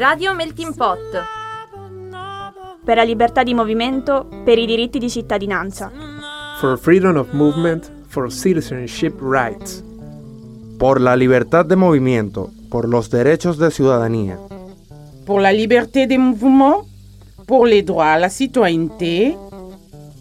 Radio 0.00 0.34
Melting 0.34 0.74
Pot. 0.74 0.98
Per 2.84 2.96
la 2.96 3.02
libertà 3.02 3.42
di 3.42 3.54
movimento, 3.54 4.28
per 4.44 4.58
i 4.58 4.66
diritti 4.66 4.98
di 4.98 5.10
cittadinanza. 5.10 5.90
For 6.60 6.78
freedom 6.78 7.16
of 7.16 7.32
movement, 7.32 7.90
for 8.06 8.30
citizenship 8.30 9.18
rights. 9.20 9.82
Por 10.78 11.00
la 11.00 11.14
libertad 11.16 11.66
de 11.66 11.76
movimiento, 11.76 12.50
por 12.68 12.88
los 12.88 13.10
derechos 13.10 13.58
de 13.58 13.70
ciudadanía. 13.70 14.38
Pour 15.24 15.40
la 15.40 15.52
liberté 15.52 16.06
des 16.06 16.18
mouvements, 16.18 16.86
pour 17.46 17.66
les 17.66 17.82
droits 17.82 18.12
à 18.12 18.18
la 18.18 18.28
citoyenneté. 18.28 19.36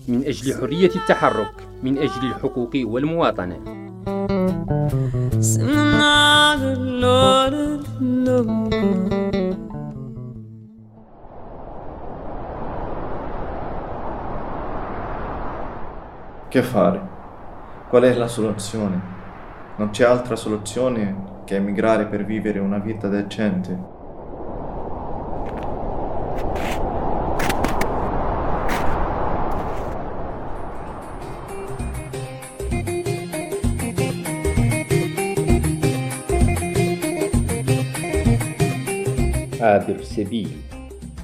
من 0.07 0.23
أجل 0.25 0.53
حرية 0.53 0.91
التحرك 0.95 1.53
من 1.83 1.97
أجل 1.97 2.27
الحقوق 2.27 2.71
والمواطنة 2.75 3.57
Che 16.50 16.62
fare? 16.62 17.00
Qual 17.88 18.02
è 18.02 18.12
la 18.12 18.26
soluzione? 18.26 19.00
Non 19.76 19.90
c'è 19.90 20.02
altra 20.02 20.34
soluzione 20.34 21.42
che 21.44 21.54
emigrare 21.54 22.06
per 22.06 22.24
vivere 22.24 22.58
una 22.58 22.78
vita 22.78 23.06
decente. 23.06 23.78
Abir 39.60 40.04
Sebil, 40.04 40.62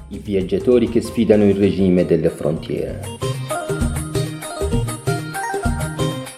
i 0.07 0.17
viaggiatori 0.19 0.87
che 0.87 1.01
sfidano 1.01 1.43
il 1.43 1.55
regime 1.55 2.05
delle 2.05 2.29
frontiere. 2.29 3.26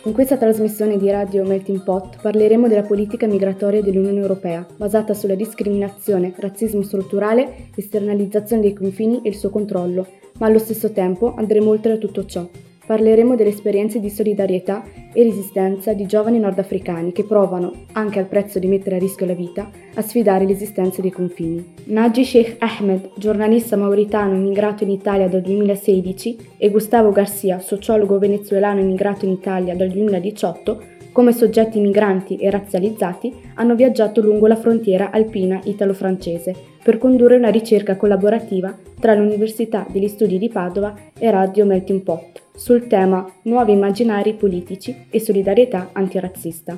In 0.10 0.16
questa 0.16 0.38
trasmissione 0.38 0.98
di 0.98 1.08
Radio 1.12 1.46
Melting 1.46 1.84
Pot 1.84 2.18
parleremo 2.20 2.68
della 2.68 2.82
politica 2.82 3.28
migratoria 3.28 3.84
dell'Unione 3.84 4.20
Europea, 4.20 4.66
basata 4.76 5.14
sulla 5.14 5.36
discriminazione, 5.36 6.34
razzismo 6.36 6.82
strutturale, 6.82 7.70
esternalizzazione 7.76 8.64
dei 8.64 8.74
confini 8.74 9.22
e 9.22 9.30
il 9.30 9.36
suo 9.36 9.52
controllo, 9.52 10.08
ma 10.40 10.48
allo 10.48 10.58
stesso 10.58 10.92
tempo 10.94 11.36
andremo 11.36 11.70
oltre 11.70 11.92
a 11.92 11.98
tutto 11.98 12.26
ciò. 12.26 12.50
Parleremo 12.90 13.36
delle 13.36 13.52
esperienze 13.52 14.00
di 14.00 14.10
solidarietà 14.10 14.84
e 15.14 15.22
resistenza 15.22 15.94
di 15.94 16.08
giovani 16.08 16.40
nordafricani 16.40 17.12
che 17.12 17.24
provano, 17.24 17.86
anche 17.92 18.18
al 18.18 18.26
prezzo 18.26 18.58
di 18.58 18.66
mettere 18.66 18.96
a 18.96 18.98
rischio 18.98 19.28
la 19.28 19.36
vita, 19.36 19.70
a 19.94 20.02
sfidare 20.02 20.44
l'esistenza 20.44 21.00
dei 21.00 21.12
confini. 21.12 21.64
Naji 21.84 22.26
Sheikh 22.26 22.56
Ahmed, 22.58 23.12
giornalista 23.16 23.76
mauritano 23.76 24.34
immigrato 24.34 24.86
in 24.86 24.90
Italia 24.90 25.28
dal 25.28 25.42
2016, 25.42 26.38
e 26.58 26.72
Gustavo 26.72 27.12
Garcia, 27.12 27.60
sociologo 27.60 28.18
venezuelano 28.18 28.80
immigrato 28.80 29.24
in 29.26 29.34
Italia 29.34 29.76
dal 29.76 29.90
2018, 29.90 30.82
come 31.20 31.34
soggetti 31.34 31.82
migranti 31.82 32.38
e 32.38 32.50
razzializzati, 32.50 33.36
hanno 33.56 33.76
viaggiato 33.76 34.22
lungo 34.22 34.48
la 34.48 34.56
frontiera 34.56 35.12
alpina 35.12 35.60
italo-francese 35.62 36.56
per 36.82 36.98
condurre 36.98 37.36
una 37.36 37.50
ricerca 37.50 37.98
collaborativa 37.98 38.74
tra 38.98 39.14
l'Università 39.16 39.86
degli 39.92 40.08
Studi 40.08 40.38
di 40.38 40.48
Padova 40.48 40.96
e 41.20 41.30
Radio 41.30 41.66
Melting 41.66 42.04
Pot 42.04 42.44
sul 42.56 42.88
tema 42.88 43.30
Nuovi 43.42 43.74
immaginari 43.74 44.34
politici 44.34 44.96
e 45.10 45.20
solidarietà 45.20 45.90
antirazzista. 45.92 46.78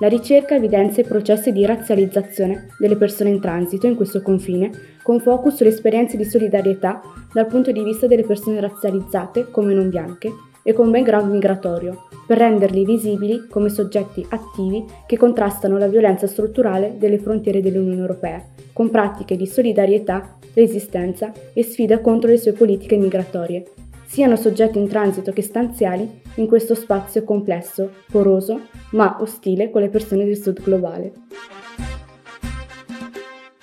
La 0.00 0.08
ricerca 0.08 0.54
evidenzia 0.54 1.02
i 1.02 1.06
processi 1.06 1.52
di 1.52 1.66
razzializzazione 1.66 2.68
delle 2.78 2.96
persone 2.96 3.28
in 3.28 3.40
transito 3.40 3.86
in 3.86 3.96
questo 3.96 4.22
confine, 4.22 4.70
con 5.02 5.20
focus 5.20 5.56
sulle 5.56 5.68
esperienze 5.68 6.16
di 6.16 6.24
solidarietà 6.24 7.02
dal 7.34 7.46
punto 7.46 7.70
di 7.70 7.82
vista 7.82 8.06
delle 8.06 8.24
persone 8.24 8.60
razzializzate 8.60 9.50
come 9.50 9.74
non 9.74 9.90
bianche 9.90 10.32
e 10.68 10.74
con 10.74 10.90
background 10.90 11.32
migratorio, 11.32 12.08
per 12.26 12.36
renderli 12.36 12.84
visibili 12.84 13.46
come 13.48 13.70
soggetti 13.70 14.26
attivi 14.28 14.84
che 15.06 15.16
contrastano 15.16 15.78
la 15.78 15.88
violenza 15.88 16.26
strutturale 16.26 16.96
delle 16.98 17.16
frontiere 17.16 17.62
dell'Unione 17.62 17.98
Europea, 17.98 18.44
con 18.74 18.90
pratiche 18.90 19.34
di 19.34 19.46
solidarietà, 19.46 20.36
resistenza 20.52 21.32
e 21.54 21.62
sfida 21.62 22.00
contro 22.02 22.28
le 22.28 22.36
sue 22.36 22.52
politiche 22.52 22.98
migratorie, 22.98 23.64
siano 24.04 24.36
soggetti 24.36 24.76
in 24.76 24.88
transito 24.88 25.32
che 25.32 25.40
stanziali 25.40 26.20
in 26.34 26.46
questo 26.46 26.74
spazio 26.74 27.24
complesso, 27.24 27.90
poroso, 28.10 28.60
ma 28.90 29.16
ostile 29.22 29.70
con 29.70 29.80
le 29.80 29.88
persone 29.88 30.26
del 30.26 30.36
sud 30.36 30.62
globale. 30.62 31.12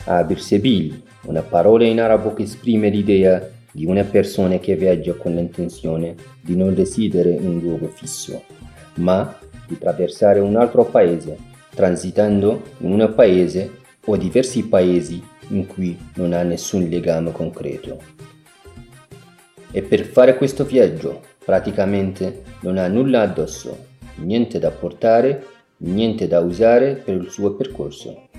Abir 0.06 0.42
Sebil, 0.42 1.04
una 1.26 1.44
parola 1.44 1.86
in 1.86 2.02
arabo 2.02 2.34
che 2.34 2.42
esprime 2.42 2.90
l'idea 2.90 3.48
di 3.76 3.86
una 3.86 4.06
persona 4.06 4.58
che 4.58 4.78
viaggia 4.78 5.16
con 5.16 5.36
l'intenzione 5.36 6.16
di 6.40 6.56
non 6.56 6.74
residere 6.74 7.32
in 7.32 7.46
un 7.46 7.60
luogo 7.60 7.88
fisso, 7.88 8.42
ma 8.96 9.38
di 9.68 9.74
attraversare 9.74 10.40
un 10.40 10.56
altro 10.56 10.86
paese, 10.86 11.38
transitando 11.72 12.62
in 12.78 12.92
un 12.94 13.14
paese 13.14 13.70
o 14.06 14.16
diversi 14.16 14.64
paesi 14.64 15.22
in 15.50 15.68
cui 15.68 15.98
non 16.14 16.32
ha 16.32 16.42
nessun 16.44 16.88
legame 16.88 17.34
concreto. 17.34 18.00
E 19.72 19.82
per 19.82 20.06
fare 20.06 20.38
questo 20.38 20.64
viaggio 20.64 21.20
praticamente 21.44 22.44
non 22.62 22.78
ha 22.78 22.88
nulla 22.88 23.24
addosso, 23.24 23.78
niente 24.20 24.58
da 24.58 24.72
portare, 24.72 25.48
niente 25.80 26.30
da 26.30 26.40
usare 26.40 26.96
per 26.96 27.16
il 27.16 27.30
suo 27.30 27.56
percorso. 27.56 28.30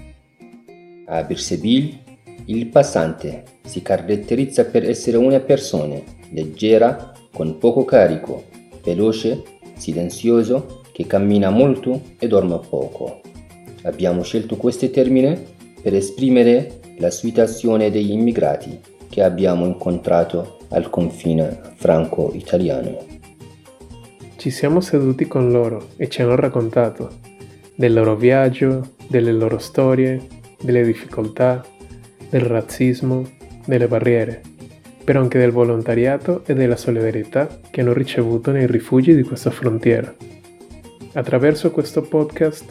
A 1.09 1.23
Birsebil 1.25 2.05
il 2.47 2.67
passante 2.69 3.43
si 3.65 3.83
caratterizza 3.83 4.67
per 4.67 4.89
essere 4.89 5.17
una 5.17 5.41
persona 5.41 5.97
leggera, 6.31 7.13
con 7.33 7.59
poco 7.59 7.85
carico, 7.85 8.45
veloce, 8.85 9.43
silenzioso, 9.77 10.83
che 10.93 11.07
cammina 11.07 11.51
molto 11.51 12.01
e 12.19 12.29
dorme 12.29 12.61
poco. 12.69 13.21
Abbiamo 13.83 14.23
scelto 14.23 14.57
questi 14.57 14.91
termini 14.91 15.37
per 15.83 15.95
esprimere 15.95 16.81
la 16.99 17.11
situazione 17.11 17.91
degli 17.91 18.13
immigrati 18.13 18.79
che 19.09 19.23
abbiamo 19.23 19.67
incontrato 19.67 20.59
al 20.71 20.89
confine 20.89 21.61
franco-italiano. 21.75 23.05
Ci 24.37 24.51
siamo 24.51 24.81
seduti 24.81 25.27
con 25.27 25.51
loro 25.51 25.89
e 25.97 26.09
ci 26.09 26.23
hanno 26.23 26.37
raccontato 26.37 27.11
del 27.75 27.93
loro 27.93 28.17
viaggio, 28.17 28.95
delle 29.09 29.33
loro 29.33 29.59
storie, 29.59 30.27
delle 30.61 30.83
difficoltà, 30.85 31.65
del 32.29 32.43
razzismo, 32.43 33.29
delle 33.65 33.89
barriere, 33.89 34.41
però 35.05 35.21
anche 35.21 35.39
del 35.39 35.53
volontariato 35.53 36.43
e 36.47 36.55
della 36.55 36.77
solidarietà 36.77 37.61
che 37.71 37.81
hanno 37.81 37.93
ricevuto 37.93 38.51
nei 38.51 38.67
rifugi 38.67 39.15
di 39.15 39.23
questa 39.23 39.51
frontiera. 39.51 40.13
Attraverso 41.13 41.71
questo 41.71 42.03
podcast 42.03 42.65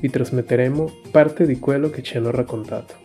vi 0.00 0.08
trasmetteremo 0.08 0.92
parte 1.10 1.46
di 1.46 1.58
quello 1.58 1.90
che 1.90 2.02
ci 2.02 2.16
hanno 2.16 2.30
raccontato. 2.30 2.99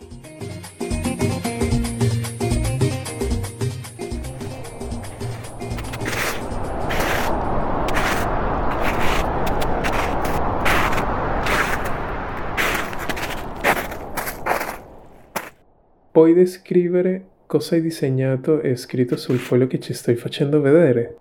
Puoi 16.26 16.38
descrivere 16.38 17.24
cosa 17.46 17.76
hai 17.76 17.80
disegnato 17.80 18.60
e 18.60 18.74
scritto 18.74 19.16
sul 19.16 19.38
foglio 19.38 19.68
che 19.68 19.78
ci 19.78 19.94
stai 19.94 20.16
facendo 20.16 20.60
vedere? 20.60 21.18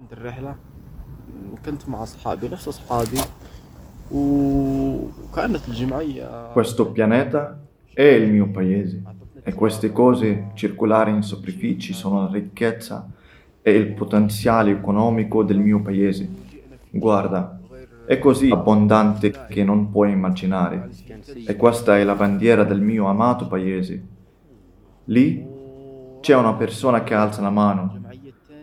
Questo 6.52 6.92
pianeta 6.92 7.62
è 7.94 8.02
il 8.02 8.32
mio 8.32 8.50
paese 8.50 9.04
e 9.44 9.54
queste 9.54 9.92
cose 9.92 10.48
circolari 10.56 11.12
in 11.12 11.22
superficie 11.22 11.94
sono 11.94 12.24
la 12.24 12.32
ricchezza 12.32 13.08
e 13.62 13.76
il 13.76 13.94
potenziale 13.94 14.72
economico 14.72 15.44
del 15.44 15.60
mio 15.60 15.84
paese. 15.84 16.28
Guarda, 16.90 17.60
è 18.08 18.18
così 18.18 18.50
abbondante 18.50 19.32
che 19.50 19.64
non 19.64 19.92
puoi 19.92 20.12
immaginare. 20.12 20.90
E 21.46 21.56
questa 21.56 22.00
è 22.00 22.04
la 22.04 22.16
bandiera 22.16 22.64
del 22.64 22.82
mio 22.82 23.06
amato 23.06 23.48
paese. 23.48 24.14
Lì 25.06 25.46
c'è 26.20 26.36
una 26.36 26.56
persona 26.56 27.04
che 27.04 27.14
alza 27.14 27.42
la 27.42 27.52
mano. 27.52 28.02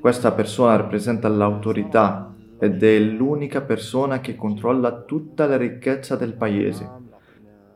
Questa 0.01 0.33
persona 0.33 0.75
rappresenta 0.75 1.29
l'autorità 1.29 2.35
ed 2.59 2.83
è 2.83 2.99
l'unica 2.99 3.61
persona 3.61 4.21
che 4.21 4.35
controlla 4.35 5.03
tutta 5.03 5.47
la 5.47 5.57
ricchezza 5.57 6.17
del 6.17 6.35
paese. 6.35 6.89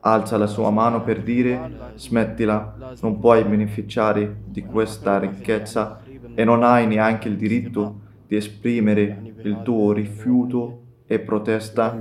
Alza 0.01 0.37
la 0.37 0.47
sua 0.47 0.69
mano 0.69 1.03
per 1.03 1.23
dire 1.23 1.93
smettila, 1.95 2.95
non 3.01 3.19
puoi 3.19 3.43
beneficiare 3.45 4.41
di 4.45 4.63
questa 4.63 5.17
ricchezza 5.17 6.01
e 6.35 6.43
non 6.43 6.63
hai 6.63 6.87
neanche 6.87 7.29
il 7.29 7.37
diritto 7.37 8.01
di 8.27 8.35
esprimere 8.35 9.33
il 9.43 9.61
tuo 9.63 9.93
rifiuto 9.93 10.81
e 11.05 11.19
protesta. 11.19 11.97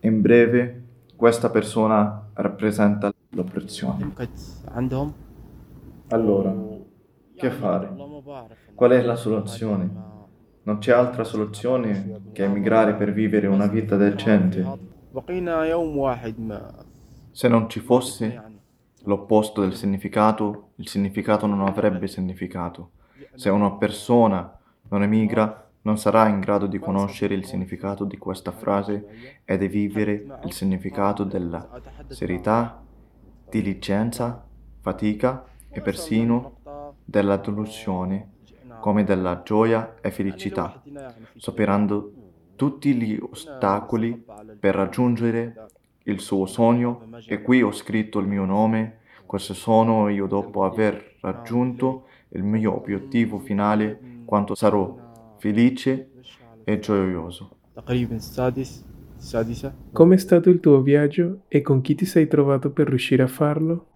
In 0.00 0.20
breve, 0.20 0.82
questa 1.16 1.48
persona 1.48 2.28
rappresenta 2.34 3.10
l'oppressione. 3.34 4.12
Allora, 6.08 6.54
che 7.36 7.50
fare? 7.50 7.94
Qual 8.74 8.90
è 8.90 9.02
la 9.02 9.16
soluzione? 9.16 10.12
Non 10.62 10.78
c'è 10.78 10.92
altra 10.92 11.24
soluzione 11.24 12.22
che 12.32 12.44
emigrare 12.44 12.94
per 12.94 13.12
vivere 13.12 13.46
una 13.46 13.66
vita 13.66 13.96
decente. 13.96 14.64
Se 17.30 17.48
non 17.48 17.68
ci 17.68 17.80
fosse 17.80 18.42
l'opposto 19.04 19.60
del 19.60 19.74
significato, 19.74 20.70
il 20.76 20.88
significato 20.88 21.46
non 21.46 21.60
avrebbe 21.60 22.06
significato. 22.06 22.90
Se 23.34 23.50
una 23.50 23.72
persona 23.72 24.58
non 24.88 25.02
emigra, 25.02 25.68
non 25.82 25.98
sarà 25.98 26.28
in 26.28 26.40
grado 26.40 26.66
di 26.66 26.78
conoscere 26.78 27.34
il 27.34 27.44
significato 27.44 28.04
di 28.04 28.16
questa 28.16 28.52
frase 28.52 29.42
e 29.44 29.58
di 29.58 29.68
vivere 29.68 30.24
il 30.44 30.52
significato 30.52 31.24
della 31.24 31.68
serietà, 32.08 32.83
diligenza, 33.54 34.44
fatica 34.80 35.44
e 35.70 35.80
persino 35.80 36.56
della 37.04 37.36
delusione, 37.36 38.30
come 38.80 39.04
della 39.04 39.42
gioia 39.44 39.94
e 40.00 40.10
felicità, 40.10 40.82
superando 41.36 42.12
tutti 42.56 42.94
gli 42.94 43.16
ostacoli 43.20 44.24
per 44.58 44.74
raggiungere 44.74 45.68
il 46.04 46.20
suo 46.20 46.46
sogno. 46.46 47.08
E 47.26 47.42
qui 47.42 47.62
ho 47.62 47.70
scritto 47.70 48.18
il 48.18 48.26
mio 48.26 48.44
nome, 48.44 48.98
questo 49.24 49.54
sono 49.54 50.08
io 50.08 50.26
dopo 50.26 50.64
aver 50.64 51.16
raggiunto 51.20 52.06
il 52.30 52.42
mio 52.42 52.74
obiettivo 52.74 53.38
finale 53.38 54.22
quanto 54.24 54.56
sarò 54.56 54.96
felice 55.38 56.10
e 56.64 56.78
gioioso. 56.80 57.50
Com'è 59.90 60.16
stato 60.18 60.50
il 60.50 60.60
tuo 60.60 60.82
viaggio 60.82 61.44
e 61.48 61.62
con 61.62 61.80
chi 61.80 61.94
ti 61.94 62.04
sei 62.04 62.28
trovato 62.28 62.70
per 62.70 62.88
riuscire 62.88 63.22
a 63.22 63.26
farlo? 63.26 63.86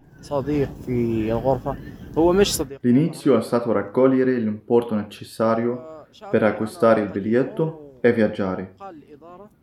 L'inizio 2.81 3.37
è 3.37 3.41
stato 3.43 3.71
raccogliere 3.71 4.37
l'importo 4.39 4.95
necessario 4.95 6.05
per 6.31 6.41
acquistare 6.41 7.01
il 7.01 7.09
biglietto 7.09 7.99
e 8.01 8.11
viaggiare. 8.11 8.73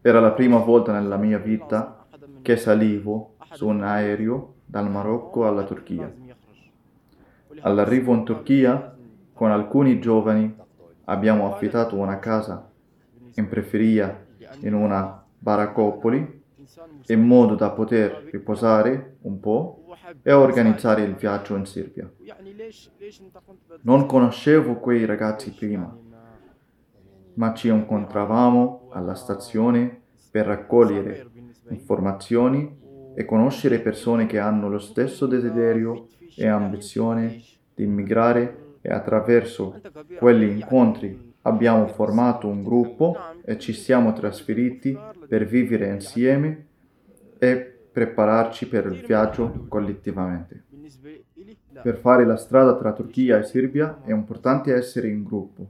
Era 0.00 0.20
la 0.20 0.30
prima 0.30 0.58
volta 0.58 0.92
nella 0.92 1.16
mia 1.16 1.38
vita 1.38 2.06
che 2.42 2.56
salivo 2.56 3.34
su 3.52 3.66
un 3.66 3.82
aereo 3.82 4.54
dal 4.64 4.88
Marocco 4.88 5.48
alla 5.48 5.64
Turchia. 5.64 6.14
All'arrivo 7.60 8.14
in 8.14 8.24
Turchia, 8.24 8.96
con 9.32 9.50
alcuni 9.50 9.98
giovani 9.98 10.54
abbiamo 11.06 11.52
affittato 11.52 11.96
una 11.96 12.20
casa 12.20 12.70
in 13.34 13.48
periferia 13.48 14.24
in 14.60 14.74
una 14.74 15.25
baraccopoli 15.46 16.42
in 17.06 17.22
modo 17.22 17.54
da 17.54 17.70
poter 17.70 18.28
riposare 18.32 19.18
un 19.22 19.38
po' 19.38 19.84
e 20.20 20.32
organizzare 20.32 21.02
il 21.02 21.14
viaggio 21.14 21.54
in 21.54 21.64
Serbia. 21.64 22.10
Non 23.82 24.06
conoscevo 24.06 24.74
quei 24.80 25.04
ragazzi 25.04 25.52
prima, 25.52 25.96
ma 27.34 27.54
ci 27.54 27.68
incontravamo 27.68 28.88
alla 28.90 29.14
stazione 29.14 30.02
per 30.32 30.46
raccogliere 30.46 31.30
informazioni 31.68 33.14
e 33.14 33.24
conoscere 33.24 33.78
persone 33.78 34.26
che 34.26 34.40
hanno 34.40 34.68
lo 34.68 34.80
stesso 34.80 35.26
desiderio 35.26 36.08
e 36.36 36.48
ambizione 36.48 37.40
di 37.72 37.84
immigrare 37.84 38.78
e 38.80 38.92
attraverso 38.92 39.80
quegli 40.18 40.42
incontri 40.42 41.25
abbiamo 41.46 41.86
formato 41.86 42.48
un 42.48 42.62
gruppo 42.62 43.16
e 43.44 43.56
ci 43.58 43.72
siamo 43.72 44.12
trasferiti 44.12 44.98
per 45.28 45.46
vivere 45.46 45.88
insieme 45.88 46.66
e 47.38 47.56
prepararci 47.92 48.68
per 48.68 48.86
il 48.86 49.04
viaggio 49.06 49.64
collettivamente. 49.68 50.64
Per 51.82 51.98
fare 51.98 52.24
la 52.24 52.36
strada 52.36 52.76
tra 52.76 52.92
Turchia 52.92 53.38
e 53.38 53.44
Serbia 53.44 54.02
è 54.04 54.12
importante 54.12 54.74
essere 54.74 55.08
in 55.08 55.22
gruppo. 55.22 55.68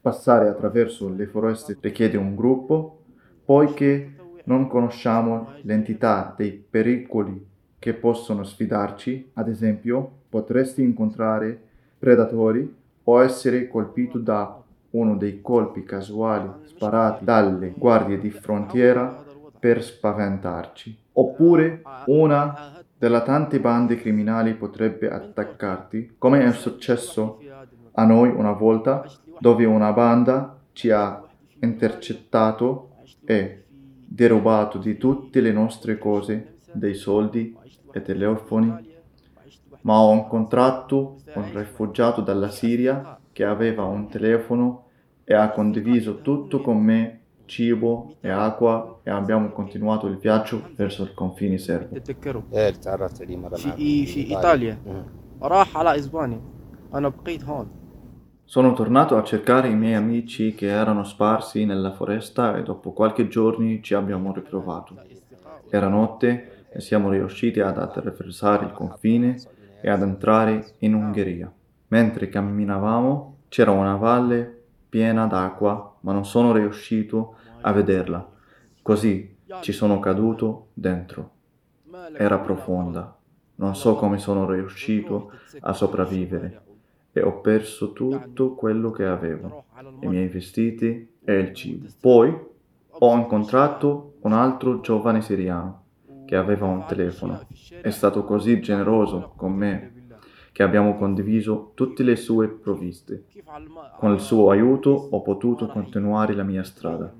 Passare 0.00 0.48
attraverso 0.48 1.08
le 1.08 1.26
foreste 1.26 1.76
richiede 1.80 2.16
un 2.16 2.34
gruppo, 2.34 3.02
poiché 3.44 4.14
non 4.44 4.66
conosciamo 4.66 5.52
l'entità 5.62 6.32
dei 6.36 6.52
pericoli 6.52 7.46
che 7.78 7.92
possono 7.92 8.44
sfidarci. 8.44 9.30
Ad 9.34 9.48
esempio, 9.48 10.10
potresti 10.28 10.82
incontrare 10.82 11.60
predatori 11.98 12.74
o 13.04 13.22
essere 13.22 13.68
colpito 13.68 14.18
da 14.18 14.57
uno 14.90 15.16
dei 15.16 15.40
colpi 15.40 15.84
casuali 15.84 16.48
sparati 16.64 17.24
dalle 17.24 17.72
guardie 17.76 18.18
di 18.18 18.30
frontiera 18.30 19.24
per 19.58 19.82
spaventarci. 19.82 20.96
Oppure 21.12 21.82
una 22.06 22.82
delle 22.96 23.22
tante 23.22 23.60
bande 23.60 23.96
criminali 23.96 24.54
potrebbe 24.54 25.10
attaccarti, 25.10 26.14
come 26.18 26.44
è 26.44 26.52
successo 26.52 27.40
a 27.92 28.04
noi 28.04 28.30
una 28.30 28.52
volta, 28.52 29.04
dove 29.38 29.64
una 29.64 29.92
banda 29.92 30.58
ci 30.72 30.90
ha 30.90 31.22
intercettato 31.60 32.90
e 33.24 33.64
derubato 34.04 34.78
di 34.78 34.96
tutte 34.96 35.40
le 35.40 35.52
nostre 35.52 35.98
cose, 35.98 36.56
dei 36.72 36.94
soldi 36.94 37.56
e 37.92 38.02
telefoni 38.02 38.86
ma 39.82 40.00
ho 40.00 40.12
incontrato 40.12 41.16
un 41.34 41.50
rifugiato 41.54 42.20
dalla 42.20 42.50
Siria 42.50 43.17
che 43.38 43.44
aveva 43.44 43.84
un 43.84 44.08
telefono 44.08 44.86
e 45.22 45.32
ha 45.32 45.50
condiviso 45.50 46.22
tutto 46.22 46.60
con 46.60 46.76
me, 46.76 47.20
cibo 47.44 48.16
e 48.20 48.30
acqua 48.30 48.98
e 49.04 49.10
abbiamo 49.10 49.50
continuato 49.50 50.08
il 50.08 50.16
viaggio 50.16 50.70
verso 50.74 51.04
il 51.04 51.14
confine 51.14 51.56
serbo. 51.56 51.96
Sono 58.42 58.72
tornato 58.72 59.16
a 59.16 59.22
cercare 59.22 59.68
i 59.68 59.76
miei 59.76 59.94
amici 59.94 60.56
che 60.56 60.66
erano 60.66 61.04
sparsi 61.04 61.64
nella 61.64 61.92
foresta 61.92 62.56
e 62.56 62.64
dopo 62.64 62.90
qualche 62.90 63.28
giorno 63.28 63.78
ci 63.80 63.94
abbiamo 63.94 64.32
ritrovato. 64.32 64.96
Era 65.70 65.86
notte 65.86 66.66
e 66.70 66.80
siamo 66.80 67.08
riusciti 67.08 67.60
ad 67.60 67.78
attraversare 67.78 68.64
il 68.64 68.72
confine 68.72 69.36
e 69.80 69.88
ad 69.88 70.02
entrare 70.02 70.74
in 70.78 70.94
Ungheria. 70.94 71.52
Mentre 71.88 72.28
camminavamo 72.28 73.36
c'era 73.48 73.70
una 73.70 73.96
valle 73.96 74.62
piena 74.88 75.26
d'acqua, 75.26 75.96
ma 76.00 76.12
non 76.12 76.24
sono 76.24 76.52
riuscito 76.52 77.36
a 77.60 77.72
vederla. 77.72 78.26
Così 78.82 79.36
ci 79.60 79.72
sono 79.72 79.98
caduto 79.98 80.68
dentro. 80.74 81.30
Era 82.16 82.38
profonda. 82.38 83.16
Non 83.56 83.74
so 83.74 83.96
come 83.96 84.18
sono 84.18 84.48
riuscito 84.50 85.32
a 85.60 85.72
sopravvivere 85.72 86.62
e 87.12 87.22
ho 87.22 87.40
perso 87.40 87.92
tutto 87.92 88.54
quello 88.54 88.90
che 88.90 89.04
avevo, 89.04 89.64
i 90.00 90.06
miei 90.06 90.28
vestiti 90.28 91.16
e 91.24 91.38
il 91.38 91.54
cibo. 91.54 91.88
Poi 92.00 92.36
ho 92.90 93.16
incontrato 93.16 94.14
un 94.20 94.32
altro 94.32 94.80
giovane 94.80 95.20
siriano 95.22 95.82
che 96.24 96.36
aveva 96.36 96.66
un 96.66 96.84
telefono. 96.86 97.40
È 97.80 97.90
stato 97.90 98.24
così 98.24 98.60
generoso 98.60 99.32
con 99.34 99.52
me 99.52 99.97
che 100.58 100.64
abbiamo 100.64 100.96
condiviso 100.96 101.70
tutte 101.74 102.02
le 102.02 102.16
sue 102.16 102.48
provviste. 102.48 103.26
Con 103.96 104.12
il 104.12 104.18
suo 104.18 104.50
aiuto 104.50 104.90
ho 104.90 105.22
potuto 105.22 105.68
continuare 105.68 106.34
la 106.34 106.42
mia 106.42 106.64
strada. 106.64 107.14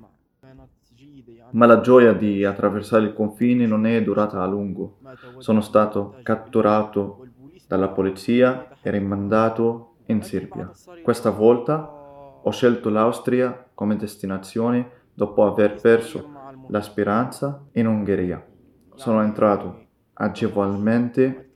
Ma 1.51 1.65
la 1.65 1.79
gioia 1.79 2.11
di 2.11 2.43
attraversare 2.43 3.05
il 3.05 3.13
confine 3.13 3.65
non 3.65 3.85
è 3.85 4.03
durata 4.03 4.41
a 4.41 4.45
lungo. 4.45 4.97
Sono 5.37 5.61
stato 5.61 6.17
catturato 6.21 7.27
dalla 7.65 7.87
polizia 7.87 8.75
e 8.81 8.91
rimandato 8.91 9.93
in 10.07 10.21
Serbia. 10.21 10.69
Questa 11.01 11.29
volta 11.29 11.89
ho 12.43 12.51
scelto 12.51 12.89
l'Austria 12.89 13.69
come 13.73 13.95
destinazione 13.95 14.89
dopo 15.13 15.45
aver 15.45 15.79
perso 15.79 16.29
la 16.67 16.81
speranza 16.81 17.63
in 17.71 17.87
Ungheria 17.87 18.45
sono 18.95 19.21
entrato 19.21 19.85
agevolmente 20.11 21.51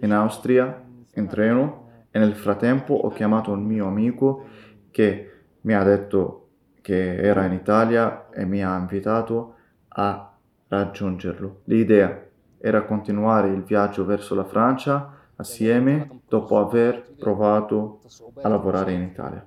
in 0.00 0.12
Austria 0.12 0.84
in 1.16 1.26
treno 1.26 1.88
e 2.10 2.18
nel 2.18 2.34
frattempo 2.34 2.94
ho 2.94 3.10
chiamato 3.10 3.52
un 3.52 3.62
mio 3.62 3.86
amico 3.86 4.44
che 4.90 5.30
mi 5.62 5.74
ha 5.74 5.82
detto 5.82 6.48
che 6.80 7.16
era 7.16 7.44
in 7.44 7.52
Italia 7.52 8.30
e 8.30 8.44
mi 8.44 8.64
ha 8.64 8.76
invitato 8.76 9.54
a 9.88 10.32
raggiungerlo. 10.68 11.62
L'idea 11.64 12.24
era 12.58 12.84
continuare 12.84 13.48
il 13.48 13.62
viaggio 13.62 14.04
verso 14.04 14.34
la 14.34 14.44
Francia 14.44 15.12
assieme 15.36 16.20
dopo 16.28 16.58
aver 16.58 17.14
provato 17.18 18.00
a 18.40 18.48
lavorare 18.48 18.92
in 18.92 19.02
Italia. 19.02 19.46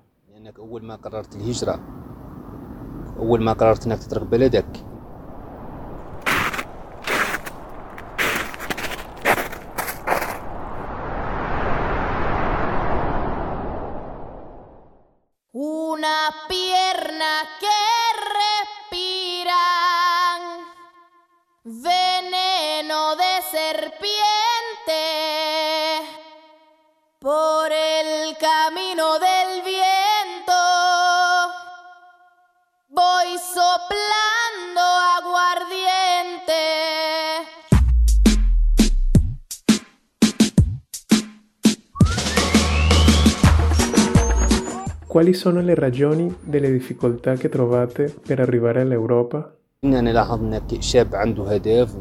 quali 45.19 45.33
sono 45.33 45.61
le 45.61 45.75
ragioni 45.75 46.35
delle 46.43 46.71
difficoltà 46.71 47.35
che 47.35 47.49
trovate 47.49 48.15
per 48.27 48.41
arrivare 48.41 48.81
all'Europa? 48.81 49.55
أنا 49.85 50.11
لاحظ 50.11 50.41
أنك 50.41 50.81
شاب 50.81 51.15
عنده 51.15 51.55
هدف 51.55 51.97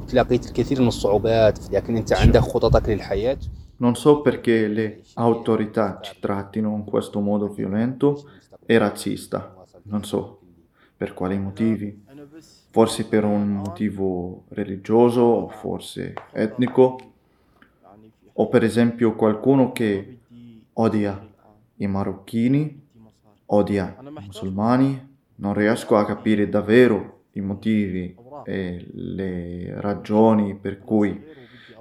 وتلاقيت 0.00 0.46
الكثير 0.46 0.80
من 0.80 0.88
الصعوبات 0.88 1.72
لكن 1.72 1.96
أنت 1.96 2.12
عندك 2.12 2.40
خططك 2.40 2.88
للحياة 2.88 3.38
Non 3.82 3.94
so 3.94 4.20
perché 4.20 4.68
le 4.68 5.00
autorità 5.14 6.00
ci 6.02 6.18
trattino 6.20 6.74
in 6.76 6.84
questo 6.84 7.20
modo 7.20 7.48
violento 7.48 8.28
e 8.66 8.76
razzista. 8.76 9.54
Non 9.84 10.04
so 10.04 10.40
per 10.96 11.14
quali 11.14 11.38
motivi. 11.38 12.04
Forse 12.70 13.06
per 13.06 13.24
un 13.24 13.48
motivo 13.48 14.44
religioso 14.50 15.22
o 15.22 15.48
forse 15.48 16.12
etnico. 16.32 16.98
O 18.34 18.48
per 18.48 18.64
esempio 18.64 19.14
qualcuno 19.14 19.72
che 19.72 20.18
odia 20.74 21.28
i 21.77 21.87
marocchini, 21.87 22.83
odia 23.47 23.97
i 23.99 24.25
musulmani. 24.25 25.13
Non 25.37 25.53
riesco 25.53 25.97
a 25.97 26.05
capire 26.05 26.47
davvero 26.47 27.23
i 27.31 27.41
motivi 27.41 28.15
e 28.45 28.87
le 28.91 29.79
ragioni 29.81 30.55
per 30.55 30.79
cui 30.79 31.21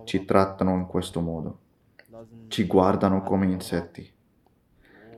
ci 0.04 0.24
trattano 0.24 0.74
in 0.74 0.86
questo 0.86 1.20
modo. 1.20 1.58
Ci 2.48 2.66
guardano 2.66 3.22
come 3.22 3.46
insetti. 3.46 4.10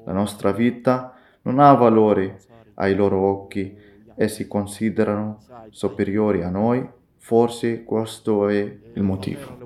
La 0.04 0.12
nostra 0.12 0.52
vita 0.52 1.14
non 1.42 1.59
ha 1.59 1.73
valore 1.75 2.40
ai 2.75 2.95
loro 2.95 3.18
occhi 3.21 3.76
e 4.14 4.28
si 4.28 4.47
considerano 4.47 5.40
superiori 5.71 6.42
a 6.42 6.50
noi. 6.50 6.87
Forse 7.16 7.83
questo 7.83 8.49
è 8.49 8.78
il 8.92 9.02
motivo. 9.02 9.56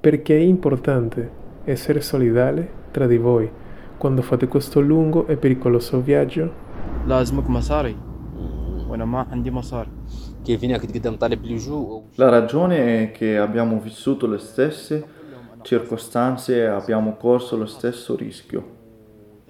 Perché 0.00 0.34
è 0.34 0.40
importante 0.40 1.30
essere 1.64 2.00
solidale 2.00 2.66
tra 2.90 3.06
di 3.06 3.18
voi 3.18 3.50
quando 3.98 4.22
fate 4.22 4.48
questo 4.48 4.80
lungo 4.80 5.26
e 5.26 5.36
pericoloso 5.36 6.00
viaggio? 6.00 6.50
La 12.14 12.30
ragione 12.30 13.02
è 13.02 13.10
che 13.10 13.36
abbiamo 13.36 13.78
vissuto 13.78 14.26
le 14.26 14.38
stesse 14.38 15.04
circostanze 15.60 16.56
e 16.56 16.64
abbiamo 16.64 17.16
corso 17.16 17.58
lo 17.58 17.66
stesso 17.66 18.16
rischio. 18.16 18.66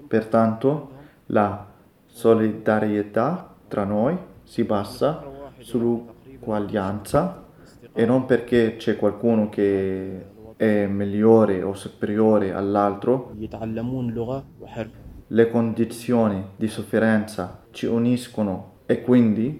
Pertanto 0.08 0.90
la 1.26 1.64
solidarietà 2.06 3.54
tra 3.68 3.84
noi 3.84 4.18
si 4.42 4.64
basa 4.64 5.22
sull'uguaglianza 5.60 7.44
e 7.92 8.04
non 8.04 8.24
perché 8.24 8.74
c'è 8.76 8.96
qualcuno 8.96 9.48
che 9.48 10.29
è 10.59 10.85
migliore 10.87 11.63
o 11.63 11.73
superiore 11.73 12.53
all'altro. 12.53 13.33
يتعلمون 13.39 14.11
لغة 14.13 14.43
وحرف 14.61 14.91
Le 15.27 15.49
condizioni 15.49 16.43
di 16.55 16.67
sofferenza 16.67 17.63
ci 17.71 17.87
uniscono 17.87 18.73
e 18.85 19.01
quindi 19.01 19.59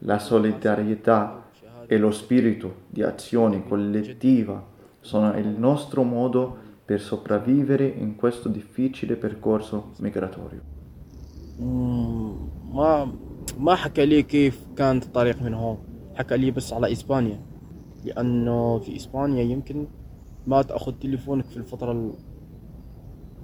la 0.00 0.18
solidarietà 0.18 1.44
e 1.86 1.98
lo 1.98 2.10
spirito 2.10 2.74
di 2.88 3.02
azione 3.02 3.62
collettiva 3.66 4.62
sono 5.00 5.36
il 5.38 5.46
nostro 5.48 6.02
modo 6.02 6.56
per 6.84 7.00
sopravvivere 7.00 7.86
in 7.86 8.16
questo 8.16 8.48
difficile 8.48 9.14
percorso 9.16 9.90
migratorio. 10.00 10.62
مم، 11.60 12.34
ما 12.74 13.12
ما 13.58 13.74
حكى 13.74 14.06
لي 14.06 14.22
كيف 14.22 14.66
كانت 14.76 15.04
الطريق 15.04 15.42
من 15.42 15.54
هون 15.54 15.78
حكى 16.14 16.36
لي 16.36 16.50
بس 16.50 16.72
على 16.72 16.92
إسبانيا 16.92 17.40
لأنه 18.04 18.78
في 18.78 18.96
إسبانيا 18.96 19.42
يمكن 19.42 19.86
ما 20.46 20.62
تأخذ 20.62 20.92
تليفونك 20.92 21.44
في 21.44 21.56
الفترة 21.56 21.92
ال- 21.92 22.12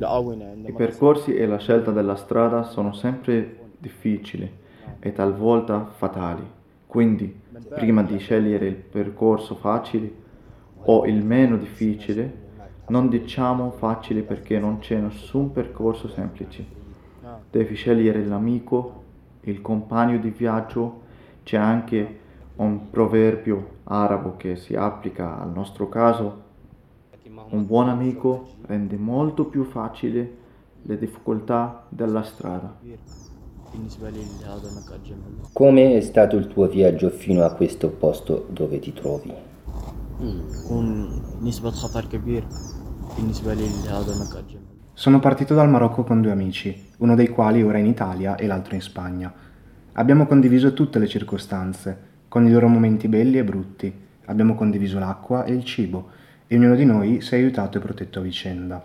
الآونة 0.01 0.45
I 0.45 0.49
عندما 0.49 0.77
percorsi 0.79 1.35
e 1.35 1.47
la 1.47 1.59
scelta 1.59 1.91
della 1.91 2.17
strada 2.17 2.63
sono 2.65 2.93
sempre 2.93 3.57
difficili 3.79 4.51
e 5.01 5.13
talvolta 5.13 5.87
fatali, 5.87 6.43
quindi 6.87 7.35
prima 7.73 8.03
di 8.03 8.19
scegliere 8.19 8.67
il 8.67 8.75
percorso 8.77 9.55
facile 9.57 10.13
o 10.87 11.07
il 11.07 11.23
meno 11.25 11.57
difficile, 11.57 12.33
non 12.87 13.09
diciamo 13.09 13.71
facile 13.73 14.23
perché 14.23 14.59
non 14.59 14.79
c'è 14.79 14.99
nessun 14.99 15.53
percorso 15.53 16.09
semplice. 16.09 16.65
Devi 17.51 17.75
scegliere 17.75 18.25
l'amico, 18.25 19.03
il 19.43 19.61
compagno 19.61 20.19
di 20.19 20.31
viaggio, 20.31 21.03
c'è 21.45 21.57
anche 21.57 22.19
un 22.57 22.91
proverbio 22.91 23.69
arabo 23.85 24.37
che 24.37 24.57
si 24.57 24.75
applica 24.75 25.41
al 25.41 25.51
nostro 25.53 25.89
caso. 25.89 26.43
un 27.52 27.66
buon 27.66 27.90
amico 27.90 28.58
rende 28.68 28.96
molto 28.96 29.46
più 29.46 29.64
facile 29.64 30.38
le 30.84 30.98
difficoltà 31.00 31.84
della 31.90 32.22
strada. 32.22 32.78
Come 35.52 35.98
è 35.98 36.02
stato 36.02 36.36
il 36.36 36.46
tuo 36.46 36.68
viaggio 36.68 37.10
fino 37.10 37.44
a 37.44 37.52
questo 37.54 37.90
posto 37.90 38.46
dove 38.52 38.78
ti 38.78 38.94
trovi? 38.94 39.34
Sono 44.94 45.20
partito 45.20 45.56
dal 45.56 45.70
Marocco 45.70 46.04
con 46.04 46.22
due 46.22 46.32
amici, 46.32 46.90
uno 46.98 47.16
dei 47.16 47.30
quali 47.30 47.64
ora 47.64 47.80
in 47.80 47.88
Italia 47.88 48.36
e 48.36 48.46
l'altro 48.46 48.76
in 48.76 48.82
Spagna. 48.82 49.34
Abbiamo 49.94 50.28
condiviso 50.28 50.74
tutte 50.74 51.00
le 51.00 51.08
circostanze, 51.08 51.98
con 52.28 52.46
i 52.46 52.52
loro 52.52 52.68
momenti 52.68 53.08
belli 53.08 53.40
e 53.40 53.44
brutti. 53.44 53.92
Abbiamo 54.26 54.54
condiviso 54.54 55.00
l'acqua 55.00 55.46
e 55.46 55.54
il 55.54 55.64
cibo, 55.64 56.10
e 56.52 56.56
ognuno 56.56 56.74
di 56.74 56.84
noi 56.84 57.22
si 57.22 57.36
è 57.36 57.38
aiutato 57.38 57.78
e 57.78 57.82
protetto 57.82 58.18
a 58.18 58.24
vicenda. 58.24 58.84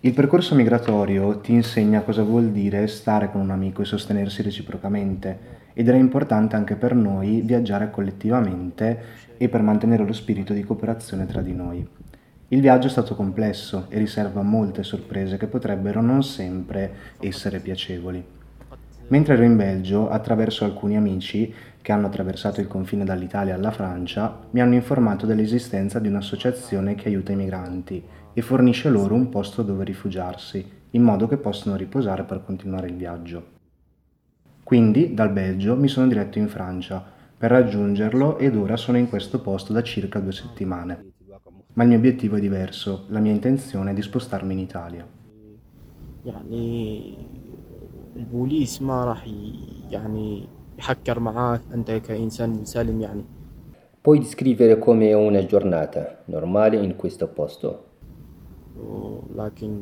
Il 0.00 0.14
percorso 0.14 0.54
migratorio 0.54 1.38
ti 1.40 1.52
insegna 1.52 2.00
cosa 2.00 2.22
vuol 2.22 2.50
dire 2.52 2.86
stare 2.86 3.30
con 3.30 3.42
un 3.42 3.50
amico 3.50 3.82
e 3.82 3.84
sostenersi 3.84 4.40
reciprocamente 4.40 5.62
ed 5.74 5.88
era 5.88 5.98
importante 5.98 6.56
anche 6.56 6.76
per 6.76 6.94
noi 6.94 7.42
viaggiare 7.42 7.90
collettivamente 7.90 8.98
e 9.36 9.50
per 9.50 9.60
mantenere 9.60 10.06
lo 10.06 10.14
spirito 10.14 10.54
di 10.54 10.64
cooperazione 10.64 11.26
tra 11.26 11.42
di 11.42 11.52
noi. 11.52 11.86
Il 12.48 12.60
viaggio 12.60 12.86
è 12.86 12.90
stato 12.90 13.14
complesso 13.14 13.86
e 13.90 13.98
riserva 13.98 14.40
molte 14.40 14.84
sorprese 14.84 15.36
che 15.36 15.46
potrebbero 15.46 16.00
non 16.00 16.22
sempre 16.22 16.92
essere 17.20 17.58
piacevoli. 17.58 18.24
Mentre 19.08 19.34
ero 19.34 19.42
in 19.42 19.56
Belgio, 19.56 20.08
attraverso 20.08 20.64
alcuni 20.64 20.96
amici 20.96 21.52
che 21.83 21.91
hanno 21.91 22.07
attraversato 22.07 22.61
il 22.61 22.67
confine 22.67 23.03
dall'Italia 23.03 23.55
alla 23.55 23.71
Francia, 23.71 24.39
mi 24.51 24.61
hanno 24.61 24.75
informato 24.75 25.25
dell'esistenza 25.25 25.99
di 25.99 26.07
un'associazione 26.07 26.95
che 26.95 27.07
aiuta 27.07 27.31
i 27.31 27.35
migranti 27.35 28.03
e 28.33 28.41
fornisce 28.41 28.89
loro 28.89 29.15
un 29.15 29.29
posto 29.29 29.63
dove 29.63 29.83
rifugiarsi, 29.83 30.65
in 30.91 31.03
modo 31.03 31.27
che 31.27 31.37
possano 31.37 31.75
riposare 31.75 32.23
per 32.23 32.43
continuare 32.43 32.87
il 32.87 32.95
viaggio. 32.95 33.57
Quindi, 34.63 35.13
dal 35.13 35.31
Belgio, 35.31 35.75
mi 35.75 35.87
sono 35.87 36.07
diretto 36.07 36.37
in 36.37 36.47
Francia 36.47 37.03
per 37.37 37.51
raggiungerlo 37.51 38.37
ed 38.37 38.55
ora 38.55 38.77
sono 38.77 38.97
in 38.97 39.07
questo 39.09 39.41
posto 39.41 39.73
da 39.73 39.81
circa 39.81 40.19
due 40.19 40.33
settimane. 40.33 41.05
Ma 41.73 41.83
il 41.83 41.89
mio 41.89 41.97
obiettivo 41.97 42.35
è 42.35 42.39
diverso, 42.39 43.05
la 43.09 43.19
mia 43.19 43.31
intenzione 43.31 43.91
è 43.91 43.93
di 43.93 44.01
spostarmi 44.01 44.53
in 44.53 44.59
Italia. 44.59 45.05
يعني 46.25 47.13
البوليس 48.15 48.81
ما 48.81 49.05
راح 49.05 49.27
ي- 49.27 49.53
يعني 49.91 50.47
يحكر 50.79 51.19
معاك 51.19 51.61
أنت 51.73 51.91
كإنسان 51.91 52.49
مسالم 52.49 53.01
يعني 53.01 53.23
Puoi 54.01 54.19
descrivere 54.19 54.79
come 54.79 55.09
è 55.09 55.13
una 55.13 55.45
giornata 55.45 56.19
normale 56.25 56.77
in 56.77 56.95
questo 56.95 57.27
posto? 57.27 57.83
لكن 59.35 59.81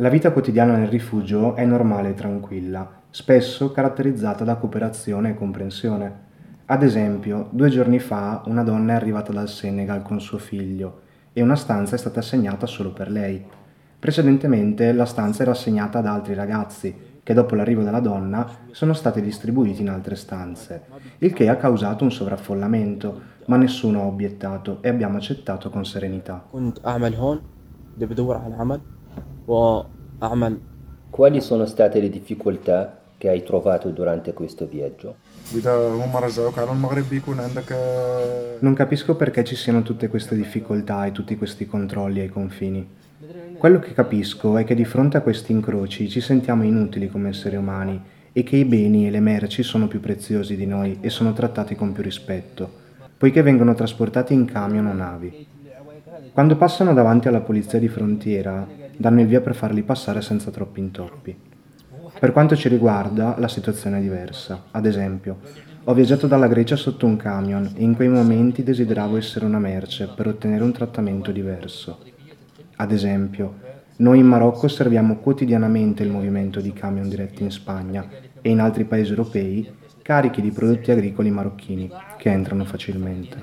La 0.00 0.08
vita 0.08 0.30
quotidiana 0.30 0.76
nel 0.76 0.86
rifugio 0.86 1.56
è 1.56 1.64
normale 1.64 2.10
e 2.10 2.14
tranquilla, 2.14 3.02
spesso 3.10 3.72
caratterizzata 3.72 4.44
da 4.44 4.54
cooperazione 4.54 5.30
e 5.30 5.34
comprensione. 5.34 6.26
Ad 6.66 6.84
esempio, 6.84 7.48
due 7.50 7.68
giorni 7.68 7.98
fa 7.98 8.42
una 8.46 8.62
donna 8.62 8.92
è 8.92 8.94
arrivata 8.94 9.32
dal 9.32 9.48
Senegal 9.48 10.02
con 10.02 10.20
suo 10.20 10.38
figlio 10.38 11.00
e 11.32 11.42
una 11.42 11.56
stanza 11.56 11.96
è 11.96 11.98
stata 11.98 12.20
assegnata 12.20 12.66
solo 12.66 12.92
per 12.92 13.10
lei. 13.10 13.44
Precedentemente 13.98 14.92
la 14.92 15.04
stanza 15.04 15.42
era 15.42 15.50
assegnata 15.50 15.98
ad 15.98 16.06
altri 16.06 16.34
ragazzi 16.34 16.94
che 17.23 17.33
dopo 17.33 17.55
l'arrivo 17.55 17.83
della 17.83 18.01
donna 18.01 18.45
sono 18.71 18.93
stati 18.93 19.21
distribuiti 19.21 19.81
in 19.81 19.89
altre 19.89 20.15
stanze, 20.15 20.83
il 21.19 21.33
che 21.33 21.47
ha 21.47 21.55
causato 21.55 22.03
un 22.03 22.11
sovraffollamento, 22.11 23.21
ma 23.45 23.55
nessuno 23.55 24.01
ha 24.01 24.05
obiettato 24.05 24.79
e 24.81 24.89
abbiamo 24.89 25.17
accettato 25.17 25.69
con 25.69 25.85
serenità. 25.85 26.45
Quali 31.09 31.41
sono 31.41 31.65
state 31.65 31.99
le 32.01 32.09
difficoltà 32.09 32.99
che 33.17 33.29
hai 33.29 33.43
trovato 33.43 33.89
durante 33.89 34.33
questo 34.33 34.65
viaggio? 34.67 35.15
Non 38.59 38.73
capisco 38.73 39.15
perché 39.15 39.43
ci 39.43 39.55
siano 39.55 39.81
tutte 39.81 40.07
queste 40.09 40.35
difficoltà 40.35 41.05
e 41.05 41.11
tutti 41.11 41.37
questi 41.37 41.65
controlli 41.65 42.19
ai 42.19 42.29
confini. 42.29 42.85
Quello 43.63 43.79
che 43.79 43.93
capisco 43.93 44.57
è 44.57 44.65
che 44.65 44.75
di 44.75 44.83
fronte 44.83 45.15
a 45.15 45.21
questi 45.21 45.53
incroci 45.53 46.09
ci 46.09 46.19
sentiamo 46.19 46.63
inutili 46.63 47.07
come 47.07 47.29
esseri 47.29 47.55
umani 47.55 47.97
e 48.33 48.43
che 48.43 48.57
i 48.57 48.65
beni 48.65 49.07
e 49.07 49.09
le 49.09 49.21
merci 49.21 49.63
sono 49.63 49.87
più 49.87 50.01
preziosi 50.01 50.57
di 50.57 50.65
noi 50.65 50.97
e 50.99 51.09
sono 51.09 51.31
trattati 51.31 51.73
con 51.73 51.93
più 51.93 52.03
rispetto, 52.03 52.69
poiché 53.17 53.41
vengono 53.41 53.73
trasportati 53.73 54.33
in 54.33 54.43
camion 54.43 54.87
o 54.87 54.91
navi. 54.91 55.47
Quando 56.33 56.57
passano 56.57 56.93
davanti 56.93 57.29
alla 57.29 57.39
polizia 57.39 57.79
di 57.79 57.87
frontiera, 57.87 58.67
danno 58.97 59.21
il 59.21 59.27
via 59.27 59.39
per 59.39 59.55
farli 59.55 59.81
passare 59.81 60.21
senza 60.21 60.51
troppi 60.51 60.81
intoppi. 60.81 61.33
Per 62.19 62.33
quanto 62.33 62.57
ci 62.57 62.67
riguarda, 62.67 63.35
la 63.39 63.47
situazione 63.47 63.99
è 63.99 64.01
diversa. 64.01 64.65
Ad 64.71 64.85
esempio, 64.85 65.37
ho 65.85 65.93
viaggiato 65.93 66.27
dalla 66.27 66.47
Grecia 66.47 66.75
sotto 66.75 67.05
un 67.05 67.15
camion 67.15 67.71
e 67.77 67.81
in 67.81 67.95
quei 67.95 68.09
momenti 68.09 68.61
desideravo 68.61 69.15
essere 69.15 69.45
una 69.45 69.59
merce 69.59 70.09
per 70.13 70.27
ottenere 70.27 70.65
un 70.65 70.73
trattamento 70.73 71.31
diverso. 71.31 72.11
Ad 72.75 72.91
esempio, 72.91 73.55
noi 73.97 74.19
in 74.19 74.25
Marocco 74.25 74.65
osserviamo 74.65 75.17
quotidianamente 75.17 76.01
il 76.01 76.09
movimento 76.09 76.59
di 76.59 76.73
camion 76.73 77.07
diretti 77.07 77.43
in 77.43 77.51
Spagna 77.51 78.07
e 78.41 78.49
in 78.49 78.59
altri 78.59 78.85
paesi 78.85 79.11
europei 79.11 79.71
carichi 80.01 80.41
di 80.41 80.51
prodotti 80.51 80.91
agricoli 80.91 81.29
marocchini 81.29 81.89
che 82.17 82.29
entrano 82.29 82.65
facilmente. 82.65 83.37